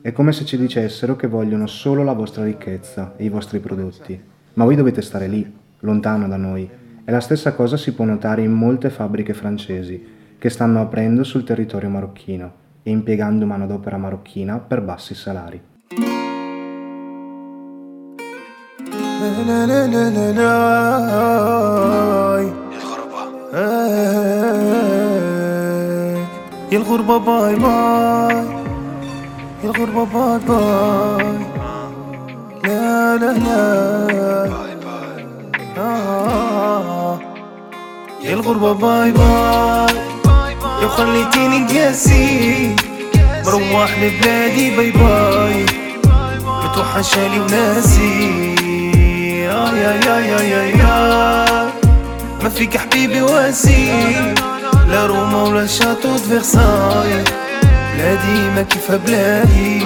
È 0.00 0.12
come 0.12 0.32
se 0.32 0.44
ci 0.44 0.56
dicessero 0.56 1.16
che 1.16 1.26
vogliono 1.26 1.66
solo 1.66 2.04
la 2.04 2.12
vostra 2.12 2.44
ricchezza 2.44 3.14
e 3.16 3.24
i 3.24 3.28
vostri 3.28 3.58
prodotti, 3.58 4.20
ma 4.54 4.64
voi 4.64 4.76
dovete 4.76 5.02
stare 5.02 5.26
lì, 5.26 5.52
lontano 5.80 6.28
da 6.28 6.36
noi. 6.36 6.70
E 7.04 7.10
la 7.10 7.20
stessa 7.20 7.52
cosa 7.52 7.76
si 7.76 7.92
può 7.92 8.04
notare 8.04 8.42
in 8.42 8.52
molte 8.52 8.90
fabbriche 8.90 9.34
francesi 9.34 10.16
che 10.38 10.50
stanno 10.50 10.80
aprendo 10.80 11.24
sul 11.24 11.42
territorio 11.42 11.88
marocchino 11.88 12.66
e 12.87 12.91
impiegando 12.91 13.45
manodopera 13.45 13.97
marocchina 13.97 14.59
per 14.59 14.81
bassi 14.81 15.15
salari. 15.15 15.61
يا 26.73 26.77
الغربة 26.77 27.17
باي 27.17 27.55
باي 27.55 28.45
يا 29.63 29.69
الغربة 29.69 30.03
باي 30.03 30.39
باي 30.47 31.37
لا 32.63 33.17
لا 33.17 33.33
لا 33.33 33.63
آه. 35.77 37.19
يا 38.23 38.33
الغربة 38.33 38.73
باي 38.73 39.11
باي 39.11 39.96
يا 40.82 40.88
خليتيني 40.88 41.66
قاسي 41.66 42.76
مروح 43.46 43.98
لبلادي 43.98 44.76
باي 44.76 44.90
باي. 44.90 45.66
متوحشالي 46.64 47.40
وناسي. 47.40 48.54
يا 49.44 49.62
يا 49.82 49.92
يا 50.06 50.40
يا 50.52 50.62
يا 50.80 51.72
ما 52.42 52.48
فيك 52.48 52.76
حبيبي 52.76 53.20
واسي. 53.22 54.14
لا 54.90 55.06
روما 55.06 55.42
ولا 55.42 55.66
شاتو 55.66 56.16
فيرساي 56.16 57.24
بلادي 57.94 58.38
ما 58.54 58.62
كيفها 58.62 58.96
بلادي. 58.96 59.82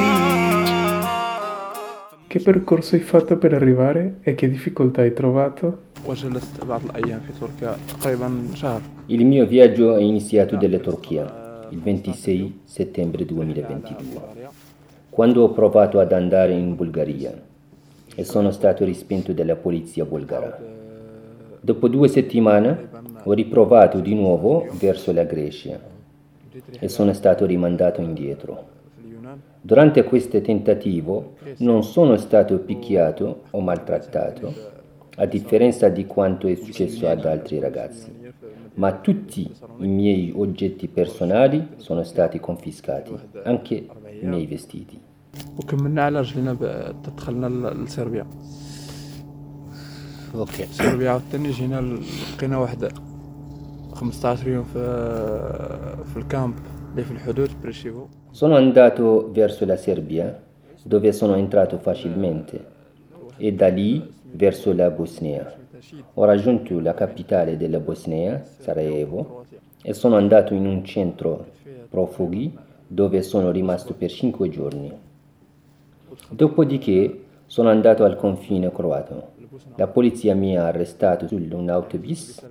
Che 2.28 2.40
percorso 2.40 2.94
hai 2.96 3.02
fatto 3.02 3.36
per 3.36 3.52
arrivare 3.52 4.02
e 4.22 4.34
che 4.34 4.48
difficoltà 4.48 5.02
hai 5.02 5.12
trovato? 5.12 5.91
وجلست 6.07 6.63
بعض 6.63 6.81
الأيام 6.85 7.19
في 7.19 7.33
تركيا 7.39 7.77
تقريبا 7.99 8.47
شهر 8.55 8.81
Il 9.07 9.25
mio 9.25 9.45
viaggio 9.45 9.95
è 9.95 10.01
iniziato 10.01 10.55
dalla 10.55 10.79
Turchia 10.79 11.47
il 11.69 11.81
26 11.81 12.59
settembre 12.63 13.25
2022, 13.25 14.49
quando 15.09 15.43
ho 15.43 15.51
provato 15.51 15.99
ad 15.99 16.11
andare 16.11 16.53
in 16.53 16.75
Bulgaria 16.75 17.33
e 18.15 18.23
sono 18.23 18.51
stato 18.51 18.85
respinto 18.85 19.33
dalla 19.33 19.55
polizia 19.55 20.05
bulgara. 20.05 20.57
Dopo 21.59 21.87
due 21.87 22.07
settimane 22.07 22.89
ho 23.23 23.33
riprovato 23.33 23.99
di 23.99 24.15
nuovo 24.15 24.65
verso 24.79 25.11
la 25.11 25.23
Grecia 25.23 25.79
e 26.79 26.87
sono 26.87 27.13
stato 27.13 27.45
rimandato 27.45 28.01
indietro. 28.01 28.75
Durante 29.61 30.03
questo 30.03 30.39
tentativo 30.39 31.33
non 31.57 31.83
sono 31.83 32.15
stato 32.15 32.57
picchiato 32.59 33.41
o 33.51 33.59
maltrattato, 33.59 34.53
a 35.17 35.25
differenza 35.25 35.89
di 35.89 36.05
quanto 36.05 36.47
è 36.47 36.55
successo 36.55 37.07
ad 37.07 37.25
altri 37.25 37.59
ragazzi, 37.59 38.11
ma 38.75 38.91
tutti 38.93 39.49
i 39.79 39.87
miei 39.87 40.31
oggetti 40.35 40.87
personali 40.87 41.67
sono 41.77 42.03
stati 42.03 42.39
confiscati, 42.39 43.13
anche 43.43 43.75
i 44.21 44.25
miei 44.25 44.45
vestiti. 44.47 44.99
وكملنا 45.57 46.01
على 46.03 46.19
رجلنا 46.19 46.53
ب- 46.53 46.95
دخلنا 47.17 47.47
ل- 47.47 47.83
لصربيا 47.83 48.25
اوكي 50.35 50.65
صربيا 50.71 51.09
عاوتاني 51.09 51.51
جينا 51.51 51.81
ل- 51.81 51.99
لقينا 52.35 52.57
واحد 52.57 52.91
15 53.93 54.47
يوم 54.47 54.63
في 54.63 54.79
في 56.13 56.17
الكامب 56.17 56.53
اللي 56.91 57.03
في 57.03 57.11
الحدود 57.11 57.49
بريشيفو 57.63 58.05
Sono 58.31 58.55
andato 58.55 59.31
verso 59.31 59.65
la 59.65 59.77
Serbia, 59.77 60.27
dove 60.83 61.11
sono 61.11 61.35
entrato 61.35 61.77
facilmente, 61.79 62.65
e 63.37 63.51
da 63.53 63.67
lì 63.67 63.91
verso 64.32 64.72
la 64.72 64.90
Bosnia. 64.90 65.52
Ho 66.14 66.24
raggiunto 66.24 66.78
la 66.80 66.94
capitale 66.94 67.56
della 67.56 67.80
Bosnia, 67.80 68.42
Sarajevo, 68.42 69.44
e 69.82 69.94
sono 69.94 70.16
andato 70.16 70.54
in 70.54 70.66
un 70.66 70.84
centro 70.84 71.46
profughi 71.88 72.56
dove 72.86 73.22
sono 73.22 73.50
rimasto 73.50 73.94
per 73.94 74.10
cinque 74.10 74.48
giorni. 74.48 74.92
Dopodiché 76.28 77.24
sono 77.46 77.68
andato 77.68 78.04
al 78.04 78.16
confine 78.16 78.70
croato. 78.70 79.32
La 79.76 79.86
polizia 79.86 80.34
mi 80.34 80.56
ha 80.56 80.66
arrestato 80.66 81.26
su 81.26 81.36
un 81.36 81.68
autobus 81.68 82.46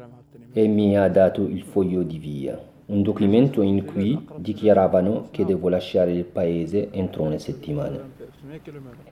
e 0.53 0.67
mi 0.67 0.97
ha 0.97 1.07
dato 1.07 1.41
il 1.41 1.63
foglio 1.63 2.03
di 2.03 2.17
via, 2.17 2.59
un 2.87 3.01
documento 3.01 3.61
in 3.61 3.85
cui 3.85 4.27
dichiaravano 4.35 5.27
che 5.31 5.45
devo 5.45 5.69
lasciare 5.69 6.11
il 6.11 6.25
paese 6.25 6.89
entro 6.91 7.23
una 7.23 7.37
settimana. 7.37 7.99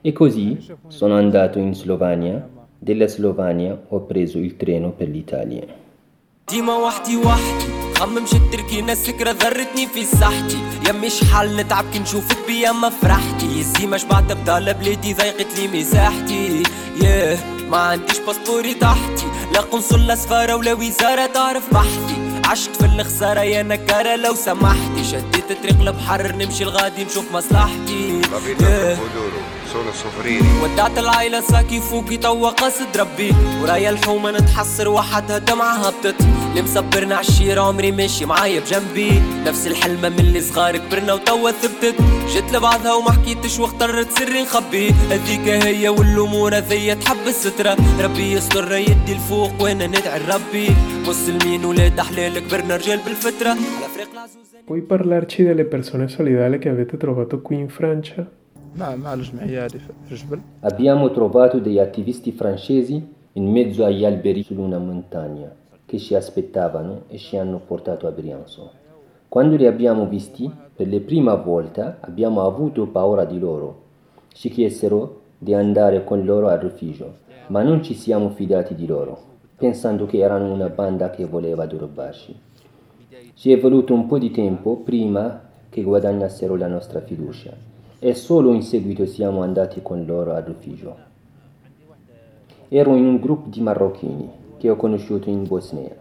E 0.00 0.12
così 0.12 0.58
sono 0.88 1.14
andato 1.14 1.58
in 1.58 1.74
Slovenia, 1.74 2.48
dalla 2.80 3.08
Slovenia 3.08 3.72
ho 3.88 3.98
preso 4.10 4.38
il 4.38 4.56
treno 4.56 4.88
per 4.90 5.08
l'Italia. 5.08 5.66
ديما 6.50 6.76
وحدي 6.76 7.16
وحدي 7.16 7.64
خمم 7.96 8.26
شتركي 8.26 8.80
ناس 8.80 9.06
سكرة 9.06 9.30
ذرتني 9.30 9.86
في 9.86 10.04
صحتي. 10.04 10.58
يا 10.86 10.92
مش 10.92 11.24
حل 11.24 11.56
نتعب 11.56 11.84
كي 11.92 11.98
نشوفك 11.98 12.38
بيا 12.46 12.72
ما 12.72 12.88
فرحتي. 12.88 13.46
الزيمة 13.46 13.96
شبعت 13.96 14.32
بضل 14.32 14.74
بلادي 14.74 15.14
ضيقت 15.14 15.58
لي 15.58 15.80
مساحتي. 15.80 16.62
ياه 17.02 17.38
ما 17.70 17.76
عنديش 17.76 18.18
باسبوري 18.18 18.74
تحتي. 18.74 19.26
لا 19.54 19.60
قنصل 19.60 20.06
لا 20.06 20.14
سفارة 20.14 20.54
ولا 20.56 20.72
وزارة 20.72 21.26
تعرف 21.26 21.74
بحثي. 21.74 22.16
عشت 22.44 22.76
في 22.76 22.84
الخسارة 22.84 23.40
يا 23.40 23.62
نكارة 23.62 24.16
لو 24.16 24.34
سمحتي. 24.34 25.04
شديت 25.04 25.52
طريق 25.62 25.80
البحر 25.80 26.36
نمشي 26.36 26.64
الغادي 26.64 27.04
نشوف 27.04 27.32
مصلحتي. 27.34 28.20
Solo 29.72 29.92
soffrire 29.92 30.44
ودعت 30.62 30.98
العيلة 30.98 31.40
ساكي 31.40 31.80
فوقي 31.80 32.16
توا 32.16 32.48
قصد 32.48 32.96
ربي. 32.96 33.34
ورايا 33.62 33.90
الحومة 33.90 34.30
نتحسر 34.30 34.88
وحدها 34.88 35.38
دمعة 35.38 35.74
هبطت 35.74 36.20
اللي 36.50 36.62
مصبرنا 36.62 37.16
عالشير 37.16 37.58
عمري 37.58 37.92
ماشي 37.92 38.24
معايا 38.26 38.60
بجنبي. 38.60 39.22
نفس 39.46 39.66
الحلمة 39.66 40.08
من 40.08 40.18
اللي 40.18 40.40
صغار 40.40 40.76
كبرنا 40.76 41.12
وتوا 41.12 41.50
ثبتت. 41.50 41.94
جيت 42.32 42.52
لبعضها 42.52 42.94
وما 42.94 43.10
حكيتش 43.12 43.58
واخترت 43.58 44.10
سري 44.18 44.42
نخبي. 44.42 44.90
هذيك 45.10 45.48
هي 45.48 45.88
والأمور 45.88 46.56
هذيا 46.56 46.94
تحب 46.94 47.26
السترة. 47.26 47.76
ربي 48.00 48.32
يستر 48.32 48.72
يدي 48.72 49.12
الفوق 49.12 49.62
وأنا 49.62 49.86
ندعي 49.86 50.18
لربي. 50.18 50.76
مسلمين 51.06 51.64
ولاد 51.64 52.00
حلال 52.00 52.38
كبرنا 52.38 52.76
رجال 52.76 52.98
بالفترة 52.98 53.56
Puoi 54.66 54.82
parlarci 54.82 55.42
delle 55.42 55.64
persone 55.64 56.06
solidali 56.08 56.58
che 56.58 56.68
avete 56.68 56.96
trovato 56.96 57.40
qui 57.40 57.56
in 57.56 57.68
Francia? 57.68 58.39
ma, 58.72 58.94
ma 58.94 59.14
lo 59.14 59.22
smagliare 59.22 59.80
Fishbel. 60.02 60.40
Abbiamo 60.60 61.10
trovato 61.10 61.58
degli 61.58 61.78
attivisti 61.78 62.32
francesi 62.32 63.14
in 63.32 63.50
mezzo 63.50 63.84
agli 63.84 64.04
alberi 64.04 64.42
su 64.42 64.58
una 64.60 64.78
montagna 64.78 65.54
che 65.84 65.98
ci 65.98 66.14
aspettavano 66.14 67.02
e 67.08 67.18
ci 67.18 67.36
hanno 67.36 67.58
portato 67.58 68.06
a 68.06 68.10
Briançon. 68.10 68.68
Quando 69.28 69.56
li 69.56 69.66
abbiamo 69.66 70.06
visti 70.06 70.50
per 70.74 70.88
la 70.88 71.00
prima 71.00 71.34
volta 71.34 71.98
abbiamo 72.00 72.42
avuto 72.44 72.86
paura 72.86 73.24
di 73.24 73.38
loro. 73.38 73.82
Ci 74.32 74.48
chiesero 74.50 75.20
di 75.38 75.54
andare 75.54 76.04
con 76.04 76.24
loro 76.24 76.48
al 76.48 76.58
rifugio, 76.58 77.18
ma 77.48 77.62
non 77.62 77.82
ci 77.82 77.94
siamo 77.94 78.30
fidati 78.30 78.74
di 78.74 78.86
loro, 78.86 79.18
pensando 79.56 80.06
che 80.06 80.18
erano 80.18 80.52
una 80.52 80.68
banda 80.68 81.10
che 81.10 81.24
voleva 81.24 81.66
derubarci. 81.66 82.38
Ci 83.34 83.52
è 83.52 83.58
voluto 83.58 83.94
un 83.94 84.06
po' 84.06 84.18
di 84.18 84.30
tempo 84.30 84.76
prima 84.76 85.48
che 85.68 85.82
guadagnassero 85.82 86.56
la 86.56 86.66
nostra 86.66 87.00
fiducia 87.00 87.70
e 88.02 88.14
solo 88.14 88.54
in 88.54 88.62
seguito 88.62 89.04
siamo 89.04 89.42
andati 89.42 89.82
con 89.82 90.06
loro 90.06 90.32
al 90.32 90.42
rifugio. 90.42 90.96
Ero 92.68 92.96
in 92.96 93.04
un 93.04 93.20
gruppo 93.20 93.50
di 93.50 93.60
marocchini 93.60 94.30
che 94.56 94.70
ho 94.70 94.76
conosciuto 94.76 95.28
in 95.28 95.46
Bosnia. 95.46 95.94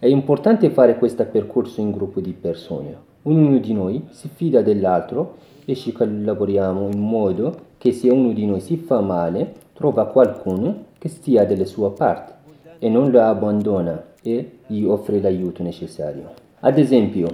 È 0.00 0.06
importante 0.06 0.68
fare 0.70 0.98
questo 0.98 1.24
percorso 1.24 1.80
in 1.80 1.92
gruppo 1.92 2.20
di 2.20 2.32
persone. 2.32 3.10
Ognuno 3.22 3.58
di 3.58 3.72
noi 3.72 4.04
si 4.10 4.28
fida 4.34 4.62
dell'altro 4.62 5.36
e 5.64 5.76
ci 5.76 5.92
collaboriamo 5.92 6.88
in 6.90 6.98
modo 6.98 7.56
che 7.78 7.92
se 7.92 8.08
uno 8.08 8.32
di 8.32 8.44
noi 8.44 8.58
si 8.58 8.76
fa 8.76 9.00
male, 9.00 9.54
trova 9.74 10.06
qualcuno 10.06 10.86
che 10.98 11.08
stia 11.08 11.46
dalla 11.46 11.64
sua 11.64 11.92
parte 11.92 12.32
e 12.80 12.88
non 12.88 13.12
lo 13.12 13.20
abbandona 13.22 14.06
e 14.22 14.58
gli 14.66 14.82
offre 14.82 15.20
l'aiuto 15.20 15.62
necessario. 15.62 16.32
Ad 16.60 16.78
esempio, 16.78 17.28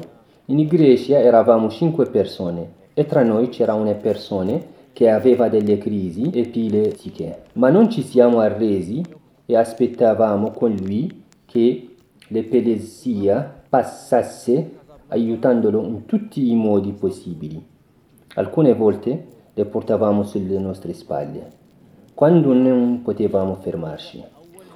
in 0.46 0.66
Grecia 0.66 1.18
eravamo 1.18 1.70
cinque 1.70 2.04
persone 2.10 2.76
e 2.98 3.06
tra 3.06 3.22
noi 3.22 3.48
c'era 3.48 3.74
una 3.74 3.94
persona 3.94 4.58
che 4.92 5.08
aveva 5.08 5.48
delle 5.48 5.78
crisi 5.78 6.32
epilettiche, 6.34 7.42
ma 7.52 7.70
non 7.70 7.88
ci 7.88 8.02
siamo 8.02 8.40
arresi 8.40 9.04
e 9.46 9.56
aspettavamo 9.56 10.50
con 10.50 10.74
lui 10.74 11.22
che 11.46 11.94
l'epilessia 12.26 13.62
passasse 13.68 14.78
aiutandolo 15.06 15.80
in 15.84 16.06
tutti 16.06 16.50
i 16.50 16.56
modi 16.56 16.90
possibili. 16.90 17.64
Alcune 18.34 18.74
volte 18.74 19.26
le 19.54 19.64
portavamo 19.64 20.24
sulle 20.24 20.58
nostre 20.58 20.92
spalle, 20.92 21.50
quando 22.14 22.52
non 22.52 23.02
potevamo 23.04 23.54
fermarci. 23.60 24.24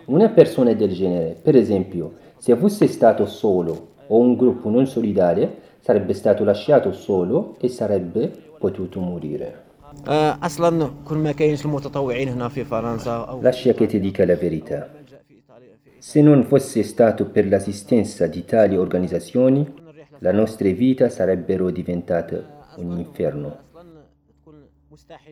Una 0.05 0.29
persona 0.29 0.73
del 0.75 0.93
genere, 0.93 1.37
per 1.43 1.57
esempio, 1.57 2.13
se 2.39 2.55
fosse 2.55 2.87
stato 2.87 3.27
solo 3.27 3.89
o 4.07 4.17
un 4.17 4.37
gruppo 4.37 4.71
non 4.71 4.87
solidale, 4.87 5.62
sarebbe 5.83 6.15
stato 6.15 6.45
lasciato 6.45 6.93
solo 6.93 7.57
e 7.61 7.69
sarebbe 7.69 8.31
potuto 8.59 9.01
morire. 9.01 9.65
Lascia 13.41 13.73
che 13.75 13.87
ti 13.87 13.99
dica 13.99 14.25
la 14.25 14.37
verità. 14.37 14.91
Se 15.99 16.23
non 16.23 16.45
fosse 16.45 16.83
stato 16.83 17.27
per 17.27 17.49
l'assistenza 17.49 18.27
di 18.27 18.45
tali 18.45 18.77
organizzazioni, 18.77 19.81
la 20.19 20.33
nostra 20.33 20.71
vita 20.71 21.09
sarebbero 21.09 21.71
diventate 21.71 22.47
un 22.77 22.99
inferno 22.99 23.59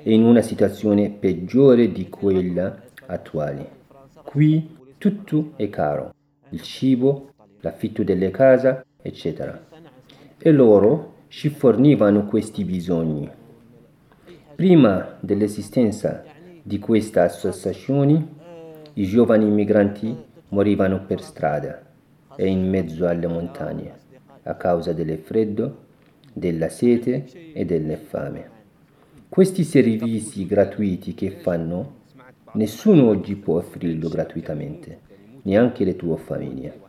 e 0.03 0.13
in 0.13 0.25
una 0.25 0.43
situazione 0.43 1.11
peggiore 1.11 1.93
di 1.93 2.09
quella 2.09 2.77
attuale. 3.07 3.79
Qui 4.25 4.77
tutto 4.99 5.53
è 5.57 5.69
caro, 5.71 6.13
il 6.51 6.61
cibo, 6.61 7.35
l'affitto 7.61 8.03
delle 8.03 8.31
case, 8.31 8.85
eccetera. 9.01 9.69
E 10.43 10.53
loro 10.53 11.17
ci 11.29 11.51
fornivano 11.51 12.25
questi 12.25 12.65
bisogni. 12.65 13.31
Prima 14.55 15.19
dell'esistenza 15.21 16.25
di 16.63 16.79
queste 16.79 17.21
associazioni, 17.21 18.27
i 18.95 19.05
giovani 19.05 19.47
immigranti 19.47 20.17
morivano 20.49 21.05
per 21.05 21.21
strada 21.21 21.83
e 22.35 22.47
in 22.47 22.67
mezzo 22.71 23.07
alle 23.07 23.27
montagne 23.27 23.93
a 24.45 24.55
causa 24.55 24.95
del 24.95 25.19
freddo, 25.19 25.77
della 26.33 26.71
sete 26.71 27.53
e 27.53 27.67
della 27.67 27.99
fame. 27.99 28.51
Questi 29.29 29.63
servizi 29.63 30.47
gratuiti 30.47 31.13
che 31.13 31.33
fanno, 31.33 31.97
nessuno 32.55 33.09
oggi 33.09 33.37
può 33.37 33.59
offrirlo 33.59 34.09
gratuitamente, 34.09 35.01
neanche 35.43 35.85
le 35.85 35.97
tue 35.97 36.17
famiglie. 36.17 36.89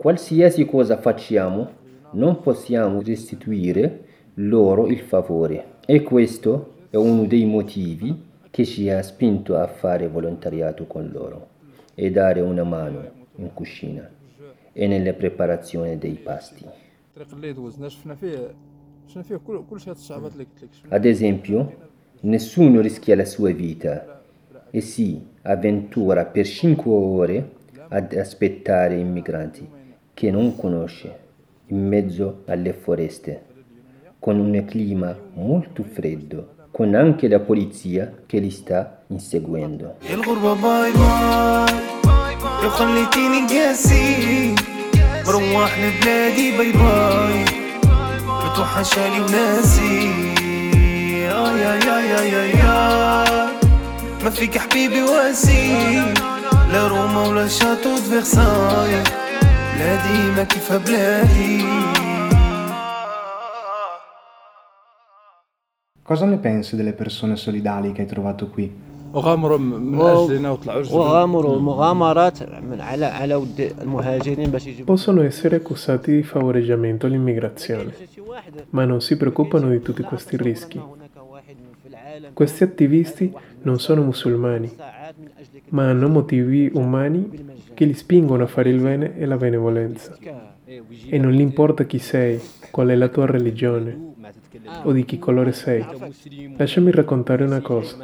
Qualsiasi 0.00 0.64
cosa 0.64 0.98
facciamo, 0.98 1.70
non 2.12 2.40
possiamo 2.40 3.02
restituire 3.02 4.04
loro 4.34 4.86
il 4.86 5.00
favore. 5.00 5.76
E 5.86 6.02
questo 6.02 6.74
è 6.90 6.96
uno 6.96 7.26
dei 7.26 7.44
motivi 7.44 8.26
che 8.50 8.64
ci 8.64 8.88
ha 8.88 9.02
spinto 9.02 9.56
a 9.56 9.66
fare 9.66 10.08
volontariato 10.08 10.86
con 10.86 11.10
loro 11.12 11.48
e 11.94 12.10
dare 12.10 12.40
una 12.40 12.64
mano 12.64 13.26
in 13.36 13.52
cucina 13.52 14.08
e 14.72 14.86
nella 14.86 15.12
preparazione 15.12 15.98
dei 15.98 16.14
pasti. 16.14 16.64
Ad 20.88 21.04
esempio, 21.04 21.76
nessuno 22.20 22.80
rischia 22.80 23.16
la 23.16 23.24
sua 23.24 23.52
vita 23.52 24.22
e 24.70 24.80
si 24.80 25.26
avventura 25.42 26.26
per 26.26 26.46
5 26.46 26.90
ore 26.92 27.52
ad 27.89 28.13
aspettare 28.13 28.95
immigranti 28.95 29.67
che 30.13 30.31
non 30.31 30.55
conosce 30.55 31.19
in 31.67 31.87
mezzo 31.87 32.43
alle 32.45 32.73
foreste, 32.73 33.43
con 34.19 34.39
un 34.39 34.63
clima 34.65 35.15
molto 35.33 35.83
freddo, 35.83 36.55
con 36.71 36.95
anche 36.95 37.27
la 37.27 37.39
polizia 37.39 38.13
che 38.25 38.39
li 38.39 38.49
sta 38.49 39.03
inseguendo. 39.07 39.95
يا 40.09 40.15
الغربة 40.15 40.53
باي 40.53 40.91
باي 40.91 41.73
لو 42.63 42.69
خليتيني 42.69 43.47
قاسي 43.47 44.55
بروح 45.27 45.79
لبلادي 45.79 46.57
باي 46.57 46.71
باي 46.71 47.45
متوحشالي 48.27 49.21
وناسي 49.21 50.09
آه 51.31 51.57
يا 51.57 51.73
يا 51.85 51.97
يا 51.99 52.21
يا 52.21 52.43
يا 52.45 53.51
ما 54.23 54.29
فيك 54.29 54.57
حبيبي 54.57 55.01
واسي 55.01 56.13
لا 56.73 56.87
روما 56.87 57.27
ولا 57.27 57.47
شاتو 57.47 57.89
د 57.95 57.99
فرساي 58.09 59.03
بلادي 59.75 60.19
ما 60.35 60.43
كيفها 60.43 60.77
بلادي 60.77 61.63
Cosa 66.09 66.25
ne 66.25 66.37
pensi 66.37 66.75
delle 66.75 66.91
persone 66.93 67.35
solidali 67.37 67.91
che 67.93 68.01
hai 68.01 68.07
trovato 68.07 68.47
qui? 68.47 68.71
وغامروا 69.13 69.57
من 69.57 69.95
و- 69.95 70.25
اجلنا 70.25 70.49
وطلعوا 70.51 70.81
جبل 70.81 70.93
وغامروا 70.95 71.55
المغامرات 71.57 72.43
من 72.43 72.81
على 72.81 73.05
على 73.05 73.35
ود 73.35 73.73
المهاجرين 73.81 74.49
باش 74.51 74.67
يجيبوا 74.67 74.85
Possono 74.95 75.21
essere 75.23 75.55
accusati 75.55 76.11
di 76.15 76.23
favoreggiamento 76.23 77.05
all'immigrazione, 77.05 77.91
ma 78.69 78.85
non 78.85 79.01
si 79.01 79.15
preoccupano 79.17 79.69
di 79.69 79.81
tutti 79.81 80.01
questi 80.03 80.35
rischi. 80.37 80.81
Questi 82.33 82.63
attivisti 82.63 83.31
non 83.61 83.79
sono 83.79 84.01
musulmani, 84.01 84.69
ma 85.70 85.88
hanno 85.88 86.08
motivi 86.08 86.70
umani 86.74 87.46
che 87.74 87.84
li 87.84 87.94
spingono 87.94 88.44
a 88.44 88.46
fare 88.46 88.70
il 88.70 88.80
bene 88.80 89.16
e 89.16 89.26
la 89.26 89.36
benevolenza. 89.36 90.16
E 91.08 91.18
non 91.18 91.32
gli 91.32 91.40
importa 91.40 91.84
chi 91.84 91.98
sei, 91.98 92.40
qual 92.70 92.88
è 92.88 92.94
la 92.94 93.08
tua 93.08 93.26
religione 93.26 94.14
o 94.82 94.92
di 94.92 95.04
che 95.04 95.18
colore 95.18 95.52
sei. 95.52 95.84
Lasciami 96.56 96.90
raccontare 96.90 97.44
una 97.44 97.60
cosa. 97.60 97.96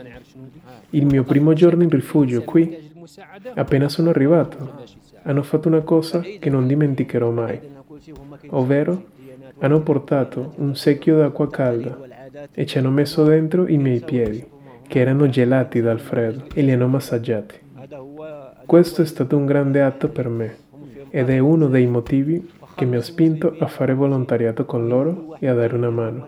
Il 0.91 1.07
mio 1.07 1.25
primo 1.25 1.53
giorno 1.53 1.83
in 1.83 1.91
rifugio 1.91 2.43
qui, 2.43 2.93
appena 3.55 3.89
sono 3.89 4.11
arrivato, 4.11 4.83
hanno 5.23 5.43
fatto 5.43 5.69
una 5.69 5.81
cosa 5.81 6.21
che 6.21 6.51
non 6.51 6.67
dimenticherò 6.67 7.31
mai, 7.31 7.59
ovvero 8.51 9.07
hanno 9.59 9.81
portato 9.81 10.53
un 10.57 10.77
secchio 10.77 11.17
d'acqua 11.19 11.49
calda 11.51 11.99
e 12.53 12.67
ci 12.67 12.79
hanno 12.79 12.91
messo 12.91 13.25
dentro 13.25 13.67
i 13.67 13.77
miei 13.77 14.01
piedi, 14.01 14.45
che 14.88 15.00
erano 15.00 15.30
gelati 15.30 15.82
dal 15.82 16.00
freddo, 16.00 16.46
e 16.54 16.62
li 16.62 16.72
hanno 16.72 16.88
massaggiati. 16.88 17.56
Questo 18.66 19.02
è 19.02 19.06
stato 19.06 19.38
un 19.38 19.46
grande 19.46 19.82
atto 19.82 20.10
per 20.10 20.30
me 20.30 20.56
ed 21.10 21.30
è 21.30 21.40
uno 21.40 21.68
dei 21.68 21.88
motivi 21.88 22.50
che 22.76 22.86
mi 22.86 22.96
ha 22.96 23.02
spinto 23.02 23.56
a 23.60 23.68
fare 23.68 23.94
volontariato 23.94 24.66
con 24.66 24.88
loro 24.88 25.36
e 25.40 25.48
a 25.48 25.54
dare 25.54 25.76
una 25.76 25.90
mano. 25.90 26.28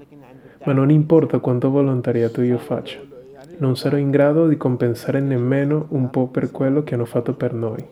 Ma 0.63 0.73
non 0.73 0.89
importa 0.89 1.39
quanto 1.39 1.69
volontariato 1.69 2.41
io 2.41 2.57
faccia, 2.57 2.99
non 3.57 3.77
sarò 3.77 3.97
in 3.97 4.11
grado 4.11 4.47
di 4.47 4.57
compensare 4.57 5.19
nemmeno 5.19 5.85
un 5.89 6.09
po' 6.09 6.27
per 6.27 6.51
quello 6.51 6.83
che 6.83 6.95
hanno 6.95 7.05
fatto 7.05 7.33
per 7.33 7.53
noi. 7.53 7.85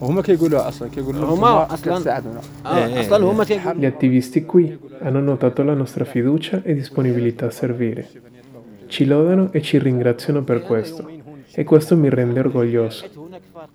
وهما 0.00 0.22
كيقولوا 0.22 0.68
اصلا 0.68 0.88
كيقولوا 0.88 1.20
لهم 1.20 1.30
هما 1.30 1.62
انتم 1.62 1.74
اصلا 1.74 1.98
كتساعدونا 1.98 2.40
آه، 2.66 3.00
اصلا 3.00 3.24
هما 3.24 3.44
كيقولوا 3.44 3.80
Gli 3.80 3.84
attivisti 3.84 4.44
qui 4.44 4.78
hanno 5.00 5.20
notato 5.20 5.62
la 5.62 5.74
nostra 5.74 6.04
fiducia 6.04 6.62
e 6.64 6.74
disponibilità 6.74 7.46
a 7.46 7.50
servire. 7.50 8.08
ci 8.87 9.05
lodano 9.05 9.51
e 9.51 9.61
ci 9.61 9.77
ringraziano 9.77 10.43
per 10.43 10.61
questo 10.61 11.07
e 11.51 11.63
questo 11.63 11.95
mi 11.95 12.09
rende 12.09 12.39
orgoglioso 12.39 13.05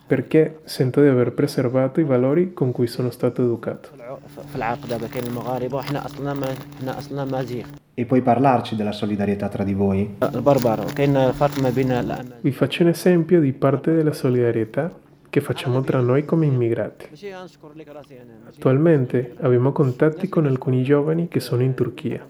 perché 0.07 0.61
sento 0.65 1.01
di 1.01 1.09
aver 1.09 1.33
preservato 1.33 2.01
i 2.01 2.05
valori 2.05 2.53
con 2.53 2.73
cui 2.73 2.87
sono 2.87 3.11
stato 3.11 3.43
educato. 3.43 3.91
E 7.95 8.05
puoi 8.05 8.23
parlarci 8.23 8.77
della 8.77 8.93
solidarietà 8.93 9.49
tra 9.49 9.65
di 9.65 9.75
voi? 9.75 10.17
Vi 12.41 12.53
faccio 12.53 12.83
un 12.83 12.89
esempio 12.89 13.41
di 13.41 13.53
parte 13.53 13.93
della 13.93 14.13
solidarietà 14.13 14.93
che 15.29 15.41
facciamo 15.41 15.81
tra 15.83 16.01
noi 16.01 16.25
come 16.25 16.47
immigrati. 16.47 17.09
Attualmente 18.49 19.35
abbiamo 19.41 19.73
contatti 19.73 20.29
con 20.29 20.47
alcuni 20.47 20.83
giovani 20.83 21.29
che 21.29 21.41
sono 21.41 21.63
in 21.63 21.75
Turchia. 21.75 22.27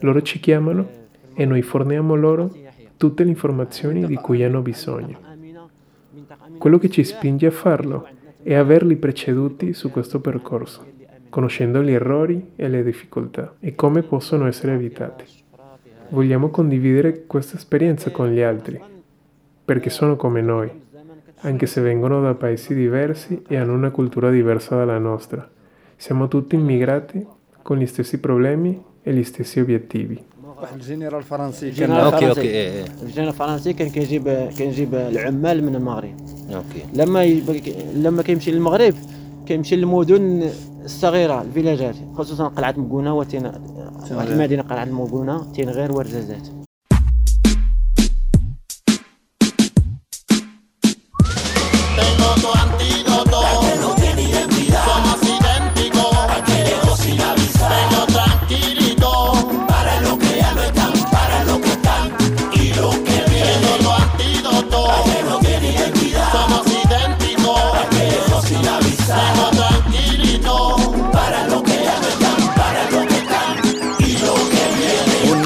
Loro 0.00 0.20
ci 0.20 0.38
chiamano 0.38 1.02
e 1.34 1.44
noi 1.44 1.62
forniamo 1.62 2.14
loro 2.14 2.50
tutte 2.96 3.24
le 3.24 3.30
informazioni 3.30 4.06
di 4.06 4.14
cui 4.16 4.42
hanno 4.42 4.62
bisogno. 4.62 5.18
Quello 6.58 6.78
che 6.78 6.88
ci 6.88 7.04
spinge 7.04 7.46
a 7.46 7.50
farlo 7.50 8.06
è 8.42 8.54
averli 8.54 8.96
preceduti 8.96 9.72
su 9.72 9.90
questo 9.90 10.20
percorso, 10.20 10.84
conoscendo 11.28 11.82
gli 11.82 11.90
errori 11.90 12.52
e 12.56 12.68
le 12.68 12.82
difficoltà 12.82 13.56
e 13.60 13.74
come 13.74 14.02
possono 14.02 14.46
essere 14.46 14.74
evitati. 14.74 15.24
Vogliamo 16.10 16.50
condividere 16.50 17.24
questa 17.26 17.56
esperienza 17.56 18.10
con 18.10 18.30
gli 18.30 18.40
altri, 18.40 18.80
perché 19.64 19.90
sono 19.90 20.16
come 20.16 20.40
noi, 20.40 20.70
anche 21.40 21.66
se 21.66 21.80
vengono 21.80 22.20
da 22.20 22.34
paesi 22.34 22.74
diversi 22.74 23.42
e 23.48 23.56
hanno 23.56 23.74
una 23.74 23.90
cultura 23.90 24.30
diversa 24.30 24.76
dalla 24.76 24.98
nostra. 24.98 25.48
Siamo 25.96 26.28
tutti 26.28 26.54
immigrati 26.54 27.26
con 27.62 27.78
gli 27.78 27.86
stessi 27.86 28.20
problemi 28.20 28.82
e 29.02 29.12
gli 29.12 29.24
stessi 29.24 29.60
obiettivi. 29.60 30.32
واحد 30.62 30.74
الجنرال 30.74 31.22
فرنسي 31.22 31.70
كان 31.70 31.92
الفرنسي 31.92 32.28
أوكي، 32.28 32.40
إيه، 32.40 32.72
إيه. 32.72 32.84
الجنرال 33.02 33.28
الفرنسي 33.28 33.72
كان 33.72 33.90
كيجيب 33.90 34.48
كيجيب 34.58 34.94
العمال 34.94 35.64
من 35.64 35.74
المغرب 35.76 36.14
أوكي 36.54 36.84
لما. 36.94 37.24
لما 37.94 38.22
كيمشي 38.22 38.50
للمغرب 38.50 38.94
كيمشي 39.46 39.76
للمدن 39.76 40.50
الصغيرة 40.84 41.42
الفيلاجات 41.42 41.94
خصوصا 42.14 42.48
قلعة 42.48 42.74
مكونه 42.76 43.14
وتين 43.14 43.46
واحد 44.10 44.30
المدينة 44.30 44.62
قلعة 44.62 44.84
مكونه 44.84 45.52
تينغير 45.52 45.92
ورزازات 45.92 46.63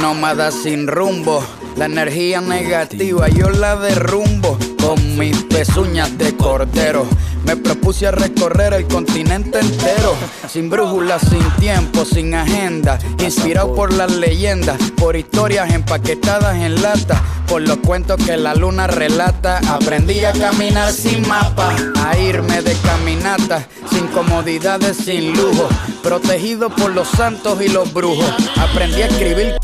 nómada 0.09 0.51
sin 0.51 0.87
rumbo, 0.87 1.44
la 1.77 1.85
energía 1.85 2.40
negativa 2.40 3.29
yo 3.29 3.51
la 3.51 3.77
derrumbo 3.77 4.57
con 4.81 5.18
mis 5.18 5.37
pezuñas 5.42 6.16
de 6.16 6.35
cordero. 6.35 7.07
Me 7.44 7.57
propuse 7.57 8.07
a 8.07 8.11
recorrer 8.11 8.73
el 8.73 8.87
continente 8.87 9.61
entero, 9.61 10.14
sin 10.49 10.71
brújula, 10.71 11.18
sin 11.18 11.44
tiempo, 11.61 12.07
sin 12.07 12.35
agenda, 12.35 12.99
inspirado 13.23 13.75
por 13.75 13.92
las 13.92 14.11
leyendas, 14.11 14.79
por 14.97 15.14
historias 15.14 15.75
empaquetadas 15.75 16.57
en 16.57 16.81
lata, 16.81 17.23
por 17.47 17.61
los 17.61 17.77
cuentos 17.77 18.16
que 18.25 18.38
la 18.38 18.55
luna 18.55 18.87
relata. 18.87 19.61
Aprendí 19.68 20.25
a 20.25 20.33
caminar 20.33 20.90
sin 20.90 21.29
mapa, 21.29 21.77
a 22.03 22.16
irme 22.16 22.62
de 22.62 22.75
caminata, 22.77 23.68
sin 23.90 24.07
comodidades, 24.07 24.97
sin 24.97 25.37
lujo, 25.37 25.68
protegido 26.03 26.71
por 26.71 26.92
los 26.92 27.09
santos 27.09 27.61
y 27.61 27.68
los 27.68 27.92
brujos. 27.92 28.33
Aprendí 28.57 29.03
a 29.03 29.07
escribir 29.07 29.59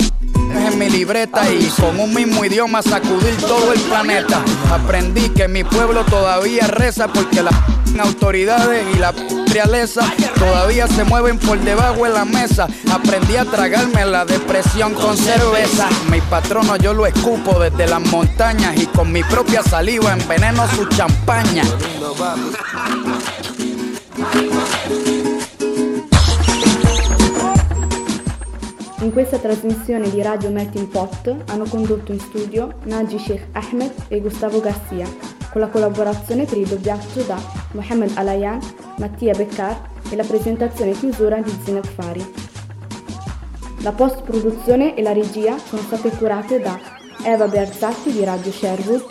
en 0.57 0.79
mi 0.79 0.89
libreta 0.89 1.51
y 1.51 1.67
con 1.81 1.99
un 1.99 2.15
mismo 2.15 2.45
idioma 2.45 2.83
sacudir 2.83 3.37
todo 3.37 3.73
el 3.73 3.81
planeta. 3.81 4.43
Aprendí 4.71 5.29
que 5.31 5.49
mi 5.49 5.65
pueblo 5.65 6.05
todavía 6.05 6.67
reza 6.67 7.09
porque 7.09 7.43
las 7.43 7.55
autoridades 7.99 8.85
y 8.95 8.99
la 8.99 9.13
realeza 9.53 10.03
todavía 10.39 10.87
se 10.89 11.05
mueven 11.05 11.39
por 11.39 11.59
debajo 11.61 12.05
de 12.05 12.11
la 12.11 12.25
mesa. 12.25 12.69
Aprendí 12.93 13.37
a 13.37 13.45
tragarme 13.45 14.05
la 14.05 14.25
depresión 14.25 14.95
con 14.95 15.17
cerveza. 15.17 15.89
Mi 16.11 16.21
patrono 16.21 16.77
yo 16.77 16.93
lo 16.93 17.07
escupo 17.07 17.59
desde 17.59 17.87
las 17.87 18.01
montañas 18.01 18.77
y 18.77 18.87
con 18.87 19.13
mi 19.13 19.23
propia 19.23 19.63
saliva 19.63 20.13
enveneno 20.13 20.67
su 20.69 20.87
champaña. 20.87 21.63
Questa 29.15 29.39
trasmissione 29.39 30.11
di 30.11 30.21
Radio 30.23 30.51
Melting 30.51 30.89
Pot 30.89 31.33
hanno 31.47 31.67
condotto 31.67 32.11
in 32.11 32.19
studio 32.19 32.81
Naji 32.83 33.17
Sheikh 33.17 33.47
Ahmed 33.53 33.93
e 34.09 34.21
Gustavo 34.21 34.59
Garcia, 34.59 35.07
con 35.53 35.61
la 35.61 35.69
collaborazione 35.69 36.47
per 36.47 36.59
il 36.59 36.67
doppiaggio 36.67 37.23
da 37.23 37.41
Mohamed 37.75 38.11
Alayan, 38.17 38.59
Mattia 38.99 39.33
Beccar 39.33 39.89
e 40.11 40.17
la 40.17 40.25
presentazione 40.25 40.91
e 40.91 40.95
chiusura 40.95 41.41
di 41.41 41.57
Zineb 41.63 41.87
Fari. 41.87 42.35
La 43.83 43.93
post-produzione 43.93 44.97
e 44.97 45.03
la 45.03 45.13
regia 45.13 45.59
sono 45.59 45.83
state 45.83 46.11
curate 46.11 46.59
da 46.59 46.77
Eva 47.25 47.47
Berzatti 47.47 48.11
di 48.11 48.25
Radio 48.25 48.51
Sherwood, 48.51 49.05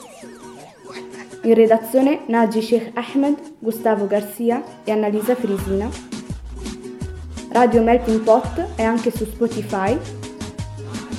in 1.44 1.54
redazione 1.54 2.24
Naji 2.28 2.62
Sheikh 2.62 2.92
Ahmed, 2.98 3.54
Gustavo 3.58 4.06
Garcia 4.06 4.62
e 4.84 4.92
Annalisa 4.92 5.34
Frisina. 5.34 6.13
Radio 7.54 7.84
Melting 7.84 8.22
Pot 8.22 8.74
è 8.74 8.82
anche 8.82 9.12
su 9.12 9.26
Spotify. 9.26 9.96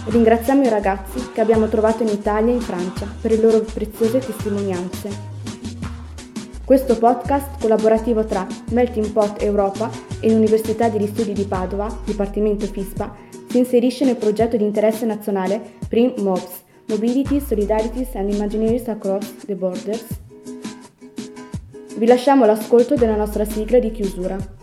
Ringraziamo 0.07 0.64
i 0.64 0.68
ragazzi 0.68 1.31
che 1.33 1.40
abbiamo 1.40 1.68
trovato 1.68 2.03
in 2.03 2.09
Italia 2.09 2.51
e 2.51 2.57
in 2.57 2.61
Francia 2.61 3.07
per 3.20 3.31
le 3.31 3.37
loro 3.37 3.61
preziose 3.61 4.18
testimonianze. 4.18 5.11
Questo 6.64 6.99
podcast 6.99 7.61
collaborativo 7.61 8.25
tra 8.25 8.44
Melting 8.73 9.12
Pot 9.12 9.42
Europa 9.42 9.88
e 10.18 10.33
l'Università 10.33 10.88
degli 10.88 11.07
Studi 11.07 11.35
di 11.35 11.44
Padova, 11.44 11.87
Dipartimento 12.05 12.66
FISPA, 12.66 13.14
si 13.49 13.59
inserisce 13.59 14.05
nel 14.05 14.16
progetto 14.16 14.57
di 14.57 14.64
interesse 14.64 15.07
nazionale 15.07 15.62
PRIM 15.88 16.14
MOBS, 16.16 16.62
Mobility, 16.87 17.40
Solidarities 17.40 18.12
and 18.16 18.35
Imaginaries 18.35 18.88
Across 18.88 19.44
the 19.47 19.55
Borders. 19.55 20.05
Vi 21.97 22.07
lasciamo 22.07 22.44
l'ascolto 22.44 22.97
della 22.97 23.14
nostra 23.14 23.44
sigla 23.44 23.79
di 23.79 23.92
chiusura. 23.92 24.62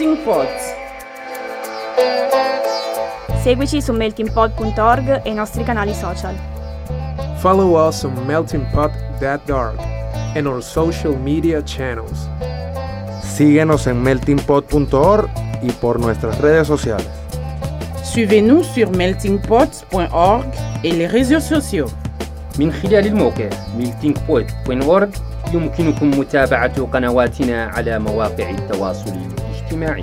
Melting 0.00 0.16
Pot. 0.24 0.48
Seguici 3.42 3.82
su 3.82 3.92
meltingpod.org 3.92 5.20
e 5.22 5.30
i 5.30 5.34
nostri 5.34 5.64
canali 5.64 5.92
social. 5.94 6.34
Follow 7.38 7.76
us 7.88 8.04
on 8.04 8.14
meltingpot.org 8.26 9.78
and 10.34 10.46
our 10.46 10.62
social 10.62 11.16
media 11.16 11.62
channels. 11.62 12.28
Síguenos 13.22 13.86
en 13.86 14.02
meltingpot.org 14.02 15.28
y 15.62 15.70
por 15.72 16.00
nuestras 16.00 16.38
redes 16.40 16.66
sociales. 16.66 17.08
Suivez-nous 18.02 18.64
sur 18.64 18.90
meltingpot.org 18.90 20.46
et 20.82 20.92
les 20.92 21.06
réseaux 21.06 21.40
sociaux. 21.40 21.90
من 22.58 22.72
خلال 22.72 23.06
الموقع 23.06 23.50
meltingpot.org 23.78 25.08
يمكنكم 25.54 26.10
متابعة 26.10 26.82
قنواتنا 26.86 27.64
على 27.64 27.98
مواقع 27.98 28.50
التواصل 28.50 29.19
الاجتماعي 29.70 30.02